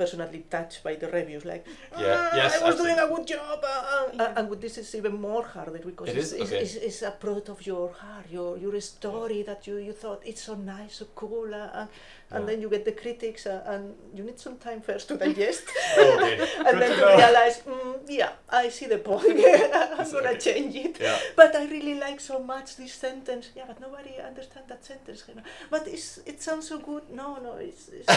[0.00, 1.64] personally touched by the reviews, like
[2.04, 4.36] Yeah, "Ah, yes, I was doing a good job, uh, uh, Yeah.
[4.36, 6.40] and with this is even more harder because It it's, is?
[6.44, 6.60] Okay.
[6.64, 10.42] it's, it's a product of your heart, your your story that you, you thought it's
[10.50, 11.88] so nice, so cool, uh, and,
[12.34, 12.46] and Yeah.
[12.48, 13.82] then you get the critics, uh, and
[14.16, 15.64] you need some time first to digest,
[16.14, 16.34] okay.
[16.66, 17.16] and Good then to to know.
[17.22, 18.32] realize, mm, yeah,
[18.62, 19.36] I see the point,
[19.98, 20.94] I'm gonna change it.
[21.06, 23.44] Yeah, But I really like so much this sentence.
[23.58, 25.20] Yeah, but nobody understands that sentence.
[25.28, 25.44] you know.
[25.74, 27.04] But it's, it sounds so good.
[27.20, 28.08] No, no, it's, it's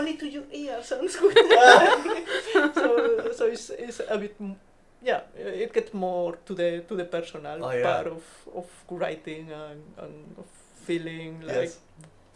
[0.00, 1.36] only to your ear sounds good.
[2.74, 4.36] so so it's, it's a bit,
[5.02, 7.82] yeah, it gets more to the to the personal Oh, yeah.
[7.82, 8.22] part of,
[8.54, 10.46] of writing and, and of
[10.86, 11.78] feeling like yes.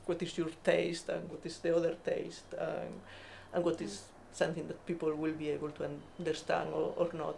[0.07, 2.93] what is your taste and what is the other taste and,
[3.53, 7.37] and what is something that people will be able to understand or, or not.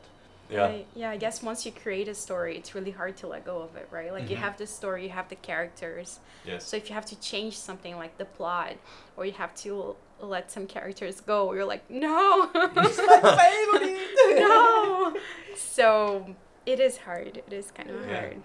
[0.51, 3.45] Yeah, I- yeah, I guess once you create a story, it's really hard to let
[3.45, 4.11] go of it, right?
[4.13, 4.41] Like you Mhm.
[4.47, 6.21] have the story, you have the characters.
[6.45, 6.65] yes.
[6.67, 8.75] So if you have to change something like the plot,
[9.17, 13.99] or you have to let some characters go, you're like, no, It's my favorite.
[14.49, 15.17] no.
[15.57, 16.35] So
[16.67, 17.43] it is hard.
[17.47, 18.21] It is kind of Yeah.
[18.21, 18.43] hard.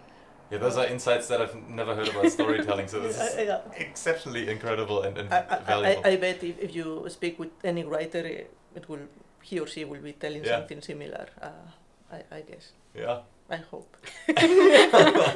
[0.52, 3.62] Yeah, those are insights that I've never heard about storytelling, so this is Yeah, yeah.
[3.88, 6.02] exceptionally incredible and, and I, I, valuable.
[6.06, 8.24] I, I bet if, if you speak with any writer,
[8.76, 9.06] it will
[9.42, 10.58] he or she will be telling Yeah.
[10.58, 11.26] something similar.
[11.42, 11.50] Uh,
[12.14, 12.66] I, I guess.
[12.96, 13.20] yeah.
[13.50, 13.92] I hope.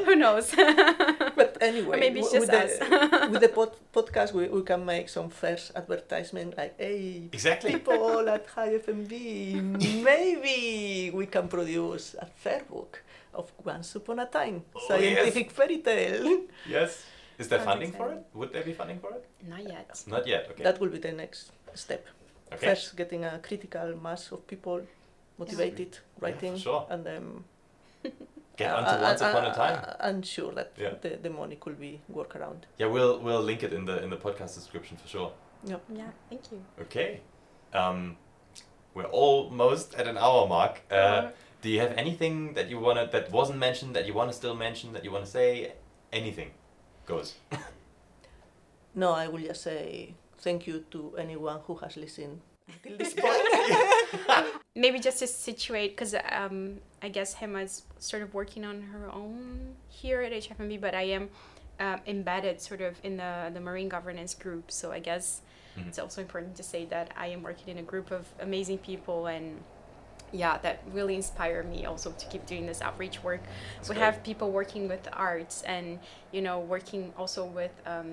[0.07, 0.47] Who knows?
[0.55, 2.73] But anyway, maybe it's w- just with us.
[2.80, 7.73] the, with the pod, podcast, we, we can make some first advertisement like, hey, Exactly.
[7.73, 9.11] people at HIFMB,
[10.03, 13.03] maybe we can produce a third book
[13.34, 16.43] of Once Upon a Time, Oh, scientific fairy tale.
[16.67, 17.03] Yes.
[17.38, 18.23] Is there Sounds funding for it?
[18.34, 19.23] Would there be funding for it?
[19.47, 20.03] Not yet.
[20.07, 20.47] Not yet.
[20.51, 20.63] Okay.
[20.63, 22.07] That will be the next step.
[22.53, 22.67] okay.
[22.67, 24.82] First, getting a critical mass of people
[25.38, 26.88] motivated, writing, for sure.
[26.89, 27.43] and then
[28.57, 29.77] Get uh, onto uh, Once uh, Upon a uh, Time.
[29.88, 30.93] uh, I'm sure that Yeah.
[31.01, 32.65] the, the money could be work around.
[32.79, 35.31] Yeah, we'll we'll link it in the in the podcast description for sure.
[35.63, 35.81] Yep.
[35.95, 36.61] Yeah, thank you.
[36.81, 37.21] Okay.
[37.73, 38.17] Um,
[38.95, 40.81] we're almost at an hour mark.
[40.91, 41.31] Uh, Uh,
[41.61, 44.55] do you have anything that you wanna that wasn't mentioned that you want to still
[44.55, 45.73] mention that you want to say?
[46.11, 46.51] Anything
[47.05, 47.35] goes.
[48.95, 53.38] No, I will just say thank you to anyone who has listened until this point.
[54.78, 59.75] Maybe just to situate because um, i guess Gema's sort of working on her own
[59.89, 61.30] here at HIFMB but i am
[61.80, 65.41] um, embedded sort of in the, the marine governance group so i guess
[65.78, 65.88] Mhm.
[65.89, 69.28] it's also important to say that i am working in a group of amazing people
[69.28, 69.45] and
[70.32, 73.41] yeah that really inspire me also to keep doing this outreach work
[73.75, 74.05] That's we great.
[74.05, 75.99] have people working with arts and
[76.36, 78.09] you know working also with um,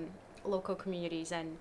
[0.55, 1.57] local communities and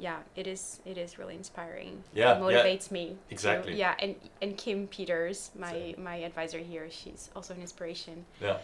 [0.00, 2.36] yeah it is it is really inspiring Yeah, yeah.
[2.36, 3.74] it motivates me to- Exactly.
[3.74, 8.56] yeah and and kim peters my my advisor here she's also an inspiration Yeah.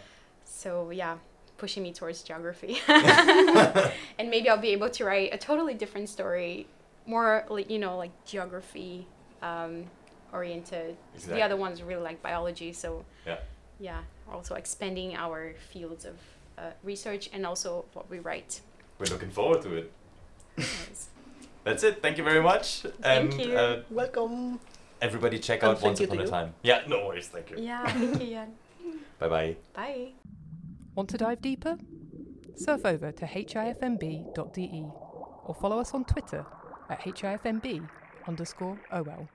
[0.43, 1.17] so yeah
[1.57, 6.67] pushing me towards geography and maybe i'll be able to write a totally different story
[7.05, 9.05] more like you know like geography
[9.41, 9.85] um,
[10.33, 13.37] oriented the other ones really like biology so Yeah.
[13.79, 16.15] yeah also expanding our fields of
[16.57, 18.61] uh, research and also what we write
[18.99, 19.91] We're looking forward to it.
[20.57, 21.09] Yes.
[21.63, 22.01] That's it.
[22.01, 22.81] Thank you very much.
[23.01, 23.53] Thank you.
[23.57, 24.59] Uh, Welcome.
[25.01, 26.27] everybody check out thank Once Upon a you.
[26.27, 26.53] Time.
[26.63, 27.27] Yeah, no worries.
[27.27, 27.57] Thank you.
[27.59, 28.51] yeah thank you Jan.
[29.19, 29.55] Bye bye.
[29.73, 30.11] bye
[30.95, 31.77] Want to dive deeper?
[32.55, 34.85] Surf over to hifmb.de
[35.45, 36.45] or follow us on Twitter
[36.89, 37.87] at hifmb
[38.27, 39.27] underscore OL.